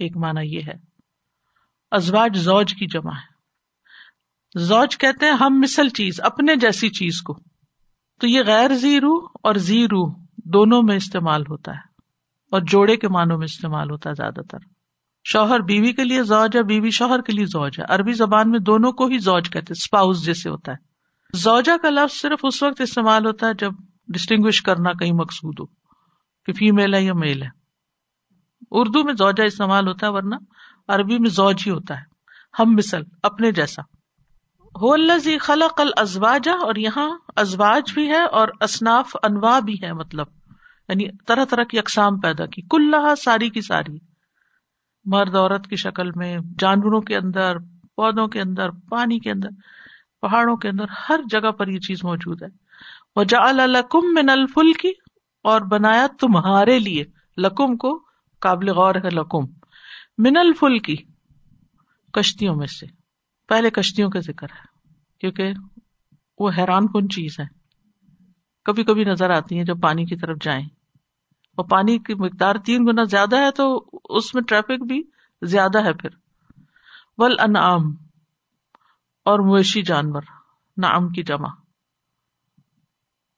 ایک 0.00 0.16
مانا 0.16 0.40
یہ 0.40 0.60
ہے۔ 0.66 0.74
ازواج 1.90 2.36
زوج 2.36 2.74
کی 2.74 2.86
جمع 2.86 3.12
ہے۔ 3.12 3.35
زوج 4.56 4.98
کہتے 4.98 5.26
ہیں، 5.26 5.32
ہم 5.32 5.60
مثل 5.60 5.88
چیز، 5.88 6.20
اپنے 6.20 6.56
جیسی 6.56 6.88
چیز 6.88 7.22
کو۔ 7.22 7.38
تو 8.20 8.26
یہ 8.26 8.42
غیر 8.46 8.74
زی 8.74 9.00
روح 9.00 9.28
اور 9.42 9.54
زی 9.54 9.84
روح 9.84 10.14
دونوں 10.36 10.82
میں 10.82 10.96
استعمال 10.96 11.42
ہوتا 11.42 11.72
ہے۔ 11.72 11.78
اور 12.52 12.60
جوڑے 12.60 12.96
کے 12.96 13.08
معنوں 13.08 13.38
میں 13.38 13.44
استعمال 13.44 13.90
ہوتا 13.90 14.10
ہے 14.10 14.14
زیادہ 14.14 14.40
تر۔ 14.50 14.58
شوہر 15.24 15.60
بیوی 15.60 15.92
کے 15.92 16.04
لیے 16.04 16.22
زوج 16.22 16.56
ہے، 16.56 16.62
بیوی 16.62 16.90
شوہر 16.90 17.20
کے 17.22 17.32
لیے 17.32 17.46
زوج 17.46 17.80
ہے۔ 17.80 17.84
عربی 17.88 18.12
زبان 18.12 18.50
میں 18.50 18.58
دونوں 18.58 18.92
کو 18.92 19.06
ہی 19.06 19.18
زوج 19.18 19.50
کہتے 19.50 19.72
اسپاؤس 19.72 20.24
جیسے 20.24 20.48
ہوتا 20.48 20.72
ہے۔ 20.72 20.76
زوجا 21.36 21.76
کا 21.82 21.90
لفظ 21.90 22.20
صرف 22.20 22.40
اس 22.42 22.62
وقت 22.62 22.80
استعمال 22.80 23.26
ہوتا 23.26 23.46
ہے 23.46 23.54
جب 23.54 23.72
ڈسٹنگ 24.08 24.44
کرنا 24.64 24.92
کہیں 24.92 25.12
مقصود 25.12 25.54
ہو، 25.60 25.66
کہ 26.46 26.52
فیمل 26.52 26.94
ہے 26.94 27.02
یا 27.02 27.14
میل 27.14 27.42
ہے۔ 27.42 27.48
اردو 28.70 29.04
میں 29.04 29.14
زوجا 29.14 29.44
استعمال 29.44 29.88
ہوتا 29.88 30.06
ہے، 30.06 30.12
ورنہ 30.12 30.34
عربی 30.88 31.18
میں 31.18 31.30
زوج 31.30 31.62
ہی 31.66 31.72
ہوتا 31.72 32.00
ہے۔ 32.00 32.04
ہم 32.58 32.74
مثل، 32.74 33.02
اپنے 33.22 33.52
جیسا۔ 33.52 33.95
ہو 34.80 34.92
اللہ 34.92 35.38
خلق 35.40 35.80
الازواج 35.80 36.48
اور 36.48 36.74
یہاں 36.76 37.10
ازواج 37.36 37.92
بھی 37.94 38.08
ہے 38.08 38.22
اور 38.22 38.48
اصناف 38.60 39.16
انواع 39.22 39.60
بھی 39.60 39.74
ہے 39.82 39.92
مطلب 39.92 40.26
یعنی 40.88 41.08
طرح 41.26 41.44
طرح 41.44 41.64
کی 41.64 41.78
اقسام 41.78 42.20
پیدا 42.20 42.46
کی 42.46 42.62
کل 42.62 42.94
ساری 43.24 43.50
کی 43.50 43.60
ساری، 43.60 43.98
مرد 45.04 45.34
عورت 45.34 45.66
کی 45.66 45.76
شکل 45.76 46.10
میں، 46.10 46.38
جانوروں 46.58 47.00
کے 47.00 47.16
اندر، 47.16 47.58
پودوں 47.96 48.26
کے 48.28 48.40
اندر، 48.40 48.70
پانی 48.70 49.18
کے 49.18 49.30
اندر، 49.30 49.48
پہاڑوں 50.20 50.56
کے 50.56 50.68
اندر، 50.68 50.84
ہر 51.08 51.20
جگہ 51.30 51.50
پر 51.50 51.68
یہ 51.68 51.78
چیز 51.78 52.04
موجود 52.04 52.42
ہے۔ 52.42 52.48
وہ 53.16 53.24
جا 53.24 53.48
الکم 53.48 54.14
من 54.14 54.30
الفل 54.30 54.72
کی 54.72 54.92
اور 55.44 55.60
بنایا 55.60 56.06
تمہارے 56.20 56.78
لیے، 56.78 57.04
لکم 57.38 57.76
کو 57.76 58.04
قابل 58.40 58.68
غور 58.68 58.94
ہے، 58.94 59.10
لکم، 59.10 59.44
من 60.18 60.36
الفل 60.36 60.78
کی 60.78 60.96
کشتیوں 62.12 62.56
میں 62.56 62.66
سے۔ 62.66 62.95
پہلے 63.48 63.70
کشتیوں 63.70 64.10
کا 64.10 64.20
ذکر 64.20 64.46
ہے، 64.50 64.88
کیونکہ 65.20 65.52
وہ 66.38 66.50
حیران 66.58 66.86
کن 66.86 67.08
چیز 67.08 67.40
ہے۔ 67.40 67.44
کبھی 68.64 68.84
کبھی 68.84 69.04
نظر 69.04 69.30
آتی 69.30 69.56
ہیں 69.56 69.64
جب 69.64 69.80
پانی 69.80 70.04
کی 70.04 70.16
طرف 70.16 70.36
جائیں۔ 70.40 70.66
اور 71.56 71.64
پانی 71.68 71.98
کی 71.98 72.14
مقدار 72.14 72.54
تین 72.66 72.86
گنا 72.86 73.04
زیادہ 73.04 73.36
ہے 73.36 73.50
تو 73.50 73.90
اس 74.04 74.34
میں 74.34 74.42
ٹریفک 74.42 74.84
بھی 74.84 75.02
زیادہ 75.42 75.84
ہے 75.84 75.92
پھر۔ 75.92 76.08
ول 77.18 77.36
انعام 77.40 77.94
اور 79.24 79.38
مویشی 79.38 79.82
جانور، 79.82 80.22
نعم 80.76 81.08
کی 81.08 81.22
جمع۔ 81.22 81.48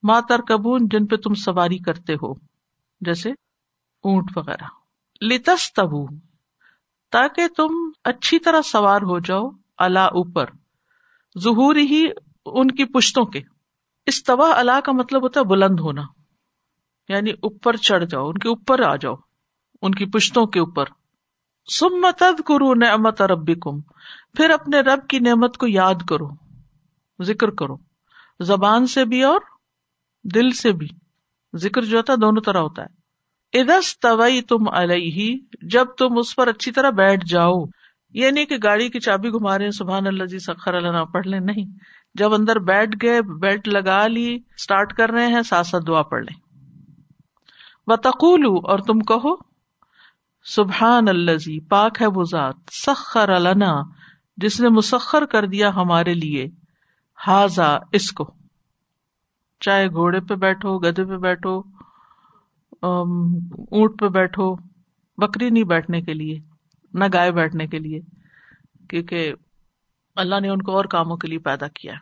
ماتر 0.03 0.41
کبون 0.41 0.89
جن 0.91 1.07
پہ 1.07 1.17
تم 1.17 1.35
سواری 1.35 1.79
کرتے 1.79 2.15
ہو، 2.15 2.35
جیسے 3.01 3.31
اونٹ 4.03 4.37
وغیرہ۔ 4.37 4.65
لتس 5.25 5.73
تبو 5.73 6.07
تاکہ 7.11 7.49
تم 7.49 7.69
اچھی 8.05 8.39
طرح 8.39 8.63
سوار 8.63 9.03
ہو 9.03 9.19
جاؤ۔ 9.19 9.51
اللہ 9.79 9.99
اوپر۔ 9.99 10.45
ظہور 11.39 11.77
ہی 11.77 12.07
ان 12.47 12.71
کی 12.71 12.85
پشتوں 12.85 13.25
کے۔ 13.25 13.41
استوا 14.07 14.59
اللہ 14.59 14.81
کا 14.85 14.93
مطلب 14.93 15.23
ہوتا 15.23 15.41
ہے 15.41 15.45
بلند 15.45 15.81
ہونا۔ 15.81 16.03
یعنی 17.09 17.31
اوپر 17.31 17.77
چڑھ 17.77 18.05
جاؤ، 18.05 18.29
ان 18.29 18.39
کے 18.39 18.49
اوپر 18.49 18.81
آ 18.81 18.97
جاؤ، 18.97 19.15
ان 19.83 19.95
کی 19.95 20.07
پشتوں 20.07 20.47
کے 20.47 20.61
اوپر۔ 20.61 20.85
سم 21.73 21.89
متد 21.89 22.41
کرو 22.41 22.75
نعمت 22.75 23.23
ربی 23.23 23.55
کم 23.55 23.81
پھر 24.37 24.51
اپنے 24.51 24.81
رب 24.81 25.09
کی 25.09 25.19
نعمت 25.19 25.57
کو 25.57 25.67
یاد 25.69 25.95
کرو، 26.09 26.29
ذکر 27.23 27.51
کرو۔ 27.51 27.77
زبان 28.41 28.87
سے 28.87 29.05
بھی 29.05 29.23
اور 29.23 29.41
دل 30.35 30.51
سے 30.51 30.73
بھی۔ 30.73 30.89
ذکر 31.57 31.83
جو 31.83 31.97
ہوتا 31.97 32.13
ہے 32.13 32.19
دونوں 32.19 32.43
طرح 32.43 32.59
ہوتا 32.59 32.83
ہے۔ 32.83 32.99
ادس 33.61 34.01
طوی 34.01 34.43
تم 34.43 34.69
علیہ، 34.69 35.37
جب 35.63 35.85
تم 35.99 36.19
اس 36.19 36.37
پر 36.37 36.47
اچھی 36.47 36.73
طرح 36.73 36.91
بیٹھ 36.91 37.25
جاؤ۔ 37.27 37.65
یہ 38.15 38.31
نہیں 38.31 38.45
کہ 38.45 38.57
گاڑی 38.63 38.89
کی 38.89 39.01
چابی 39.01 39.29
گھما 39.29 39.59
رہے 39.59 39.65
ہیں، 39.65 39.71
سبحان 39.71 40.07
اللہ 40.07 40.25
جی 40.25 40.39
سخر 40.39 40.75
اللہ 40.75 41.05
پڑھ 41.05 41.27
لیں۔ 41.27 41.41
نہیں۔ 41.41 41.65
جب 42.15 42.35
اندر 42.35 42.59
بیٹھ 42.59 42.97
گئے، 43.03 43.23
بیلٹ 43.23 43.69
لگا 43.69 44.07
لی 44.07 44.39
اسٹارٹ 44.57 44.93
کر 44.93 45.11
رہے 45.11 45.27
ہیں، 45.27 45.43
ساتھ 45.43 45.67
ساتھ 45.67 45.85
دعا 45.87 46.03
پڑھ 46.03 46.25
لیں۔ 46.25 46.41
و 47.87 47.97
تقول 47.97 48.47
اور 48.47 48.79
تم 48.79 49.01
کہو، 49.01 49.37
سبحان 50.45 51.09
اللہ 51.09 51.31
جی، 51.31 51.61
پاک 51.61 52.03
ہے 52.03 52.07
وہ 52.07 52.25
ذات، 52.25 52.55
سخر 52.87 53.29
النا 53.29 53.81
جس 54.37 54.61
نے 54.61 54.69
مسخر 54.69 55.25
کر 55.25 55.47
دیا 55.47 55.75
ہمارے 55.75 56.15
لیے۔ 56.15 56.47
ہاضا 57.27 57.79
اس 57.93 58.13
کو۔ 58.13 58.35
چاہے 59.61 59.89
گھوڑے 59.89 60.21
پہ 60.21 60.35
بیٹھو 60.35 60.79
گدے 60.79 61.05
پہ 61.05 61.17
بیٹھو 61.17 61.63
اونٹ 62.83 64.01
پہ 64.01 64.09
بیٹھو، 64.09 64.57
بکری 65.19 65.51
نہیں 65.51 65.65
بیٹھنے 65.65 66.01
کے 66.01 66.15
لیے۔ 66.15 66.41
نہ 66.95 67.05
گائے 67.13 67.33
بیٹھنے 67.33 67.67
کے 67.67 67.79
لیے، 67.79 68.01
کیونکہ 68.91 69.33
اللہ 70.17 70.41
نے 70.41 70.49
ان 70.49 70.63
کو 70.63 70.73
اور 70.73 70.85
کاموں 70.85 71.17
کے 71.17 71.29
لیے 71.29 71.39
پیدا 71.39 71.69
کیا۔ 71.69 71.93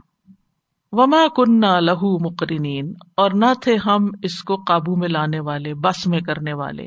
وما 0.93 1.29
کنہ 1.37 1.81
لہو 1.81 2.31
مقرنین 2.31 2.95
اور 3.17 3.31
نہ 3.35 3.47
تھے 3.63 3.77
ہم 3.87 4.09
اس 4.23 4.43
کو 4.43 4.57
قابو 4.57 4.97
میں 4.97 5.09
لانے 5.09 5.41
والے، 5.41 5.75
بس 5.75 6.07
میں 6.07 6.21
کرنے 6.21 6.53
والے۔ 6.53 6.87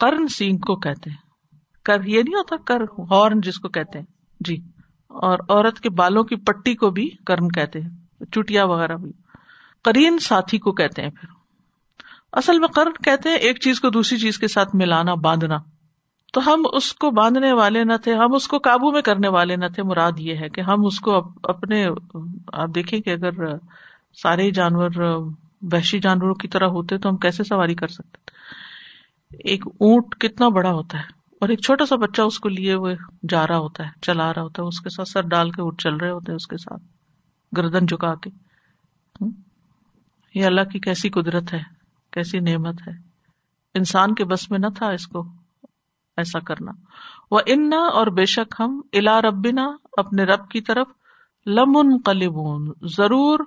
کرن 0.00 0.28
سینگ 0.28 0.58
کو 0.58 0.76
کہتے 0.76 1.10
ہیں۔ 1.10 1.16
کر، 1.84 2.04
یہ 2.04 2.22
نہیں 2.22 2.34
ہوتا 2.34 2.56
کر، 2.66 2.82
ہارن 3.10 3.40
جس 3.40 3.58
کو 3.58 3.68
کہتے 3.68 3.98
ہیں۔ 3.98 4.06
جی 4.40 4.56
اور 5.08 5.38
عورت 5.48 5.80
کے 5.80 5.90
بالوں 5.90 6.24
کی 6.24 6.36
پٹی 6.36 6.74
کو 6.74 6.90
بھی 6.90 7.10
کرن 7.26 7.48
کہتے 7.48 7.80
ہیں، 7.80 8.24
چٹیا 8.32 8.64
وغیرہ 8.64 8.96
بھی۔ 8.96 9.12
کرین 9.84 10.18
ساتھی 10.18 10.58
کو 10.58 10.72
کہتے 10.72 11.02
ہیں 11.02 11.10
پھر۔ 11.10 11.28
اصل 12.32 12.58
میں 12.58 12.68
کرن 12.68 12.92
کہتے 13.04 13.28
ہیں 13.28 13.36
ایک 13.36 13.60
چیز 13.60 13.80
کو 13.80 13.90
دوسری 13.90 14.18
چیز 14.18 14.38
کے 14.38 14.48
ساتھ 14.48 14.76
ملانا، 14.76 15.14
باندھنا۔ 15.14 15.56
تو 16.32 16.40
ہم 16.46 16.66
اس 16.72 16.92
کو 16.92 17.10
باندھنے 17.10 17.52
والے 17.52 17.84
نہ 17.84 17.92
تھے، 18.02 18.14
ہم 18.14 18.34
اس 18.34 18.48
کو 18.48 18.58
قابو 18.58 18.92
میں 18.92 19.02
کرنے 19.02 19.28
والے 19.28 19.56
نہ 19.56 19.64
تھے۔ 19.74 19.82
مراد 19.82 20.12
یہ 20.18 20.34
ہے 20.34 20.48
کہ 20.48 20.60
ہم 20.60 20.86
اس 20.86 21.00
کو 21.00 21.32
اپنے، 21.42 21.86
آپ 22.52 22.68
دیکھیں 22.74 23.00
کہ 23.00 23.10
اگر 23.10 23.30
سارے 24.22 24.50
جانور 24.50 24.90
وحشی 25.62 25.98
جانوروں 25.98 26.34
کی 26.34 26.48
طرح 26.48 26.66
ہوتے 26.66 26.98
تو 26.98 27.08
ہم 27.08 27.16
کیسے 27.16 27.44
سواری 27.44 27.74
کر 27.74 27.88
سکتے؟ 27.88 28.30
ایک 29.44 29.66
اونٹ 29.66 30.14
کتنا 30.20 30.48
بڑا 30.48 30.72
ہوتا 30.72 30.98
ہے 30.98 31.02
اور 31.40 31.48
ایک 31.48 31.60
چھوٹا 31.60 31.86
سا 31.86 31.96
بچہ 31.96 32.22
اس 32.22 32.38
کو 32.38 32.48
لیے 32.48 32.74
ہوئے 32.74 32.94
جا 33.28 33.46
رہا 33.46 33.58
ہوتا 33.58 33.84
ہے، 33.84 33.88
چلا 34.02 34.34
رہا 34.34 34.42
ہوتا 34.42 34.62
ہے۔ 34.62 34.68
اس 34.68 34.80
کے 34.80 34.90
ساتھ 34.90 35.08
سر 35.08 35.22
ڈال 35.22 35.50
کے 35.50 35.62
اونٹ 35.62 35.80
چل 35.80 35.94
رہے 35.96 36.10
ہوتے 36.10 36.32
ہیں 36.32 36.36
اس 36.36 36.46
کے 36.46 36.56
ساتھ، 36.56 36.82
گردن 37.56 37.86
جھکا 37.86 38.14
کے۔ 38.14 38.30
یہ 40.34 40.44
اللہ 40.44 40.60
کی 40.60 40.78
کیسی 40.78 41.08
قدرت 41.08 41.52
ہے، 41.52 41.60
کیسی 42.12 42.40
نعمت 42.40 42.88
ہے؟ 42.88 42.92
انسان 43.74 44.14
کے 44.14 44.24
بس 44.24 44.50
میں 44.50 44.58
نہ 44.58 44.66
تھا 44.76 44.86
اس 44.86 45.06
کو۔ 45.06 45.37
ایسا 46.18 46.38
کرنا۔ 46.38 46.72
وہ 47.30 47.40
انا 47.46 47.76
اور 47.76 48.06
بے 48.06 48.26
شک 48.26 48.54
ہم 48.60 48.80
الا 48.92 49.22
ربنا 49.22 49.76
اپنے 49.92 50.24
رب 50.24 50.48
کی 50.48 50.60
طرف 50.60 50.86
لمن 51.46 51.96
قلبون 52.04 52.72
ضرور 52.82 53.40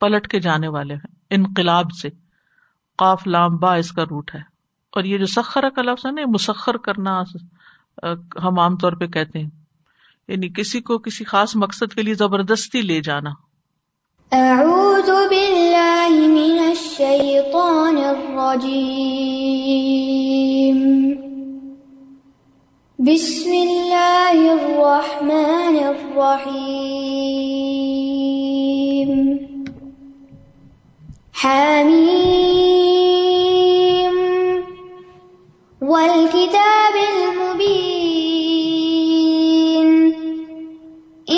پلٹ 0.00 0.28
کے 0.28 0.40
جانے 0.40 0.68
والے 0.68 0.94
ہیں، 0.94 1.14
انقلاب 1.30 1.86
سے۔ 2.02 2.08
قاف، 2.98 3.26
لام، 3.26 3.56
با، 3.56 3.74
اس 3.74 3.92
کا 3.92 4.04
روٹ 4.04 4.34
ہے۔ 4.34 4.40
اور 4.88 5.04
یہ 5.04 5.18
جو 5.18 5.26
سخر 5.26 5.70
کا 5.70 5.82
لفظ 5.82 6.06
ہے 6.06 6.12
نا 6.12 6.22
مسخر 6.26 6.76
کرنا 6.76 7.22
ہم 8.42 8.58
عام 8.58 8.76
طور 8.76 8.92
پہ 8.92 9.06
کہتے 9.06 9.38
ہیں۔ 9.38 9.50
یعنی 10.28 10.48
کسی 10.48 10.80
کو 10.80 10.98
کسی 10.98 11.24
خاص 11.24 11.56
مقصد 11.56 11.94
کے 11.94 12.02
لیے 12.02 12.14
زبردستی 12.14 12.82
لے 12.82 13.00
جانا۔ 13.00 13.30
اعوذ 14.32 15.04
باللہ 15.04 16.06
من 16.10 16.66
الشیطان 16.66 17.96
الرجیم 17.96 20.27
بسم 23.08 23.50
اللہ 23.50 24.38
الرحمن 24.52 25.76
الرحیم 25.82 26.48
حمیم 31.42 32.18
والکتاب 35.82 36.98
المبین 37.04 37.78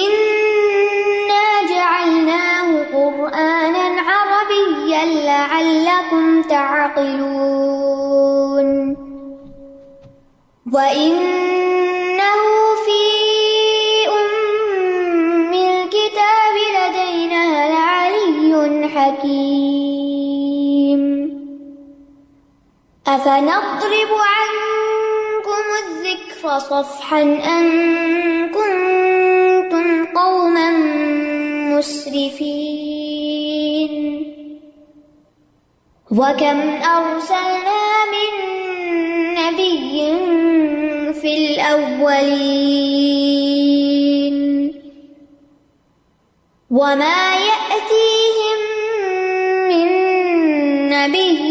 انا 0.01 1.45
جعلناه 1.71 2.69
قرآنا 2.93 3.85
عربيا 4.09 5.05
لعلكم 5.05 6.43
تعقلون. 6.43 7.71
وإنه 10.73 11.40
أفنضرب 23.15 24.13
عنكم 24.35 25.65
الذكر 25.83 26.59
صفحا 26.59 27.23
أن 27.23 27.65
كنتم 28.49 30.05
قوما 30.05 30.71
مسرفين 31.77 32.71
وكم 36.11 36.61
أرسلنا 36.97 37.81
من 38.15 38.33
نبي 39.35 39.97
في 41.13 41.31
الأولين 41.37 42.61
وما 46.71 47.35
يأتيهم 47.35 48.59
من 49.69 49.89
نبي 50.89 51.51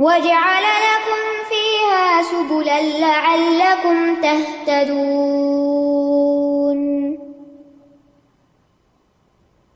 وجعل 0.00 0.64
لكم 0.88 1.24
فيها 1.50 2.22
سبلا 2.22 2.80
لعلكم 2.80 3.96
تهتدون. 4.22 5.60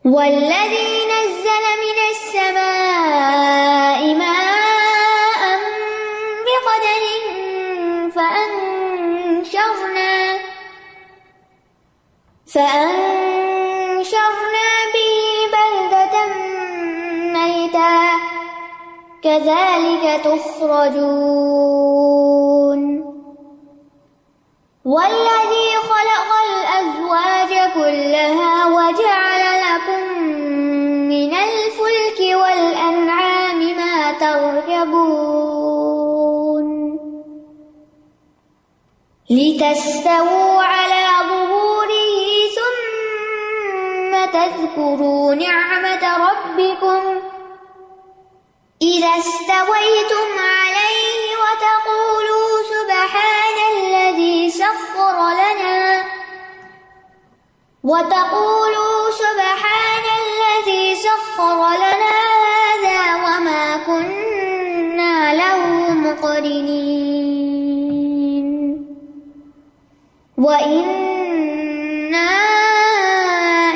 والذي 0.05 0.93
نزل 1.13 1.65
من 1.85 1.99
السماء 2.11 4.01
ماء 4.15 5.43
بقدر 6.47 7.05
فأنشرنا 8.15 10.13
فأنشرنا 12.55 13.14
كذلك 19.35 20.05
تخرجون. 20.25 21.05
والذي 24.85 25.71
خلق 25.91 26.31
الأزواج 26.51 27.53
كلها 27.75 28.67
وجعل 28.67 29.43
لكم 29.67 30.05
من 31.09 31.33
الفلك 31.35 32.21
والأنعام 32.21 33.61
ما 33.77 33.97
تركبون. 34.13 35.45
لتستووا 39.31 40.63
على 40.63 41.05
ظهوره 41.29 42.15
ثم 42.59 44.13
تذكروا 44.33 45.35
نعمة 45.35 46.05
ربكم 46.29 47.34
إذا 48.85 49.09
استويتم 49.19 50.29
عليه 50.39 51.25
وتقولوا 51.43 52.51
سبحان 52.75 53.57
الذي 53.77 54.51
سخر 54.51 55.17
لنا 55.33 56.05
وتقولوا 57.85 59.11
سبحان 59.11 60.05
الذي 60.25 60.95
سخر 60.95 61.59
لنا 61.77 62.17
هذا 62.45 63.01
وما 63.25 63.65
كنا 63.87 65.35
له 65.35 65.61
مقرنين 65.95 67.25
وإنا 70.39 72.31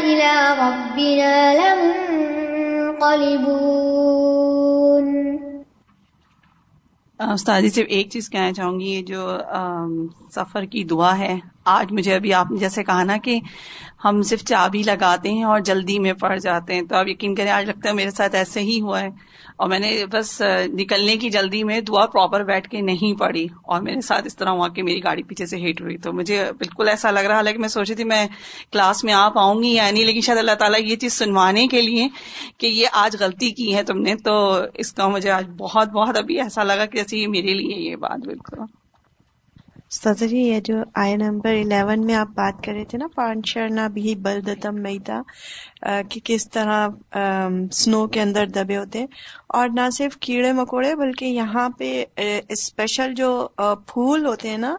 إلى 0.05 0.33
ربنا 0.61 1.35
لمنقلبون 2.95 3.88
استاد 7.21 7.63
جی 7.63 7.69
صرف 7.69 7.87
ایک 7.89 8.11
چیز 8.11 8.29
کہنا 8.31 8.53
چاہوں 8.53 8.81
گی، 8.81 8.87
یہ 8.87 9.03
جو 9.03 9.39
سفر 10.35 10.65
کی 10.65 10.85
دعا 10.85 11.19
ہے، 11.19 11.39
آج 11.65 11.93
مجھے 11.93 12.15
ابھی 12.15 12.35
آپ 12.35 12.51
نے 12.51 12.59
جیسے 12.59 12.85
کہا 12.85 13.03
نا 13.05 13.17
کہ 13.17 13.39
ہم 14.05 14.23
صرف 14.23 14.45
چابی 14.45 14.83
لگاتے 14.83 15.31
ہیں 15.31 15.45
اور 15.45 15.61
جلدی 15.61 15.99
میں 15.99 16.13
پڑ 16.13 16.37
جاتے 16.37 16.75
ہیں۔ 16.75 16.83
تو 16.83 16.97
آپ 16.97 17.09
یقین 17.09 17.35
کریں، 17.35 17.51
آج 17.51 17.67
لگتا 17.67 17.89
ہے 17.89 17.95
میرے 17.95 18.11
ساتھ 18.11 18.35
ایسے 18.35 18.61
ہی 18.61 18.81
ہوا 18.81 19.01
ہے۔ 19.01 19.09
اور 19.57 19.69
میں 19.69 19.79
نے 19.79 20.05
بس 20.13 20.43
نکلنے 20.67 21.17
کی 21.17 21.31
جلدی 21.31 21.65
میں 21.65 21.81
دعا 21.81 22.07
پراپر 22.07 22.45
بیٹھ 22.45 22.69
کے 22.69 22.81
نہیں 22.81 23.19
پڑی 23.19 23.47
اور 23.63 23.83
میرے 23.83 24.01
ساتھ 24.01 24.27
اس 24.27 24.37
طرح 24.37 24.49
ہوا 24.49 24.69
کہ 24.69 24.83
میری 24.83 25.05
گاڑی 25.05 25.23
پیچھے 25.23 25.47
سے 25.47 25.57
ہٹ 25.57 25.81
ہوئی۔ 25.81 25.99
تو 25.99 26.13
مجھے 26.13 26.45
بالکل 26.59 26.89
ایسا 26.89 27.11
لگ 27.11 27.21
رہا، 27.21 27.37
حالانکہ 27.37 27.59
میں 27.59 27.69
سوچی 27.69 27.95
تھی 27.95 28.05
میں 28.05 28.27
کلاس 28.73 29.05
میں 29.05 29.13
آپ 29.13 29.39
آؤں 29.39 29.63
گی 29.63 29.69
یا 29.69 29.91
نہیں، 29.91 30.05
لیکن 30.05 30.21
شاید 30.21 30.39
اللہ 30.39 30.55
تعالیٰ 30.59 30.81
یہ 30.81 30.97
چیز 30.97 31.13
سنوانے 31.13 31.67
کے 31.67 31.83
لیے 31.83 32.09
کہ 32.59 32.67
یہ 32.67 32.87
آج 32.93 33.17
غلطی 33.21 33.51
کی 33.51 33.77
ہے 33.77 33.83
تم 33.83 33.99
نے۔ 34.01 34.15
تو 34.15 34.61
اس 34.75 34.93
کا 34.93 35.09
مجھے 35.09 35.31
آج 35.31 35.49
بہت 35.59 35.89
بہت 35.89 36.17
ابھی 36.17 36.41
ایسا 36.41 36.63
لگا 36.63 36.87
کہ 36.87 36.99
جیسے 36.99 37.19
یہ 37.19 37.29
میرے 37.29 37.55
لیے 37.55 37.91
یہ 37.91 37.97
بات 37.97 38.19
بالکل۔ 38.27 38.88
سزا 39.91 40.27
جی 40.27 40.39
یہ 40.39 40.61
جو 40.61 40.75
آئے 40.95 41.17
نمبر 41.17 41.51
الیون 41.51 42.05
میں 42.07 42.15
آپ 42.15 42.29
بات 42.35 42.65
کر 42.65 42.73
رہے 42.73 42.85
تھے 42.85 42.99
نا، 42.99 43.07
پانچرنا 43.15 43.87
بھی 43.89 44.15
بلدتم 44.15 44.81
میتا 44.83 45.21
کہ 46.09 46.21
کس 46.25 46.49
طرح 46.51 46.89
سنو 47.73 48.07
کے 48.07 48.21
اندر 48.21 48.47
دبے 48.47 48.77
ہوتے۔ 48.77 49.05
اور 49.49 49.69
نہ 49.69 49.89
صرف 49.93 50.17
کیڑے 50.17 50.53
مکوڑے، 50.53 50.95
بلکہ 50.95 51.25
یہاں 51.25 51.69
پہ 51.69 52.05
اسپیشل 52.49 53.15
جو 53.15 53.49
پھول 53.87 54.27
ہوتے 54.27 54.51
ہیں 54.51 54.59
نا، 54.59 54.77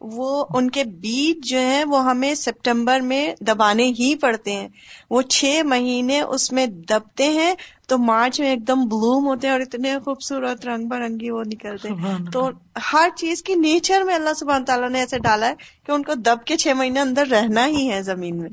وہ 0.00 0.44
ان 0.54 0.70
کے 0.70 0.84
بیج 0.84 1.50
جو 1.50 1.58
ہیں، 1.58 1.84
وہ 1.84 2.04
ہمیں 2.04 2.34
سپٹمبر 2.34 3.00
میں 3.00 3.34
دبانے 3.40 3.84
ہی 3.98 4.14
پڑتے 4.16 4.52
ہیں۔ 4.52 4.68
وہ 5.10 5.22
چھ 5.22 5.60
مہینے 5.64 6.20
اس 6.20 6.52
میں 6.52 6.66
دبتے 6.66 7.28
ہیں 7.28 7.54
تو 7.92 7.98
مارچ 7.98 8.40
میں 8.40 8.48
ایک 8.48 8.68
دم 8.68 8.80
بلوم 8.80 9.26
ہوتے 9.26 9.46
ہیں 9.46 9.52
اور 9.52 9.60
اتنے 9.60 9.98
خوبصورت 10.04 10.66
رنگ 10.66 10.88
برنگی 10.88 11.30
وہ 11.30 11.42
نکلتے 11.46 11.88
ہیں۔ 11.88 12.18
تو 12.32 12.50
ہر 12.92 13.08
چیز 13.16 13.42
کی 13.42 13.54
نیچر 13.54 14.02
میں 14.02 14.14
اللہ 14.14 14.34
سبحانہ 14.36 14.64
تعالیٰ 14.64 14.90
نے 14.90 14.98
ایسے 14.98 15.18
ڈالا 15.18 15.48
ہے 15.48 15.54
کہ 15.86 15.92
ان 15.92 16.02
کو 16.02 16.14
دب 16.14 16.44
کے 16.44 16.56
چھ 16.56 16.68
مہینے 16.76 17.00
اندر 17.00 17.26
رہنا 17.26 17.66
ہی 17.66 17.90
ہے 17.90 18.02
زمین 18.02 18.36
میں۔ 18.36 18.50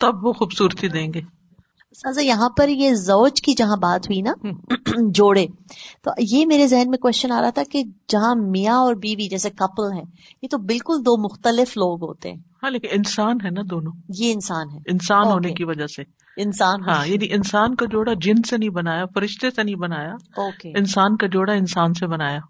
تب 0.00 0.26
وہ 0.26 0.32
خوبصورتی 0.32 0.88
دیں 0.88 1.12
گے۔ 1.14 1.20
سازا 1.94 2.20
یہاں 2.20 2.48
پر 2.48 2.68
یہ 2.68 2.94
زوج 2.94 3.42
کی 3.42 3.54
جہاں 3.54 3.76
بات 3.76 4.06
ہوئی 4.06 4.20
نا 4.22 4.32
جوڑے۔ 5.10 5.46
تو 6.02 6.10
یہ 6.18 6.46
میرے 6.46 6.66
ذہن 6.66 6.90
میں 6.90 6.98
کوشچن 6.98 7.32
آ 7.32 7.40
رہا 7.40 7.50
تھا 7.50 7.62
کہ 7.72 7.82
جہاں 8.08 8.34
میاں 8.34 8.76
اور 8.76 8.94
بیوی 8.94 9.28
جیسے 9.28 9.50
کپل 9.50 9.92
ہیں 9.92 10.04
یہ 10.42 10.48
تو 10.48 10.58
بالکل 10.58 10.94
دو 11.00 11.22
مختلف 11.24 11.76
لوگ 11.76 12.02
ہوتے 12.02 12.30
ہیں۔ 12.30 12.38
ہاں 12.62 12.70
لیکن 12.70 12.88
انسان 12.90 13.36
ہے 13.44 13.50
نا 13.50 13.60
دونوں۔ 13.70 13.92
یہ 14.18 14.32
انسان 14.32 14.66
ہے۔ 14.74 14.78
انسان 14.86 15.26
ہونے 15.26 15.52
کی 15.52 15.64
وجہ 15.64 15.86
سے۔ 15.86 16.21
انسان 16.36 16.82
ہاں 16.82 17.06
یعنی 17.06 17.26
انسان 17.30 17.74
کا 17.74 17.86
جوڑا 17.86 18.12
جن 18.20 18.42
سے 18.42 18.56
نہیں 18.56 18.70
بنایا 18.70 19.04
فرشتے 19.14 19.50
سے 19.50 19.62
نہیں 19.62 19.74
بنایا 19.74 20.14
اوکے 20.36 20.74
انسان 20.74 21.16
کا 21.16 21.26
جوڑا 21.26 21.52
انسان 21.52 21.94
سے 21.94 22.06
بنایا۔ 22.06 22.40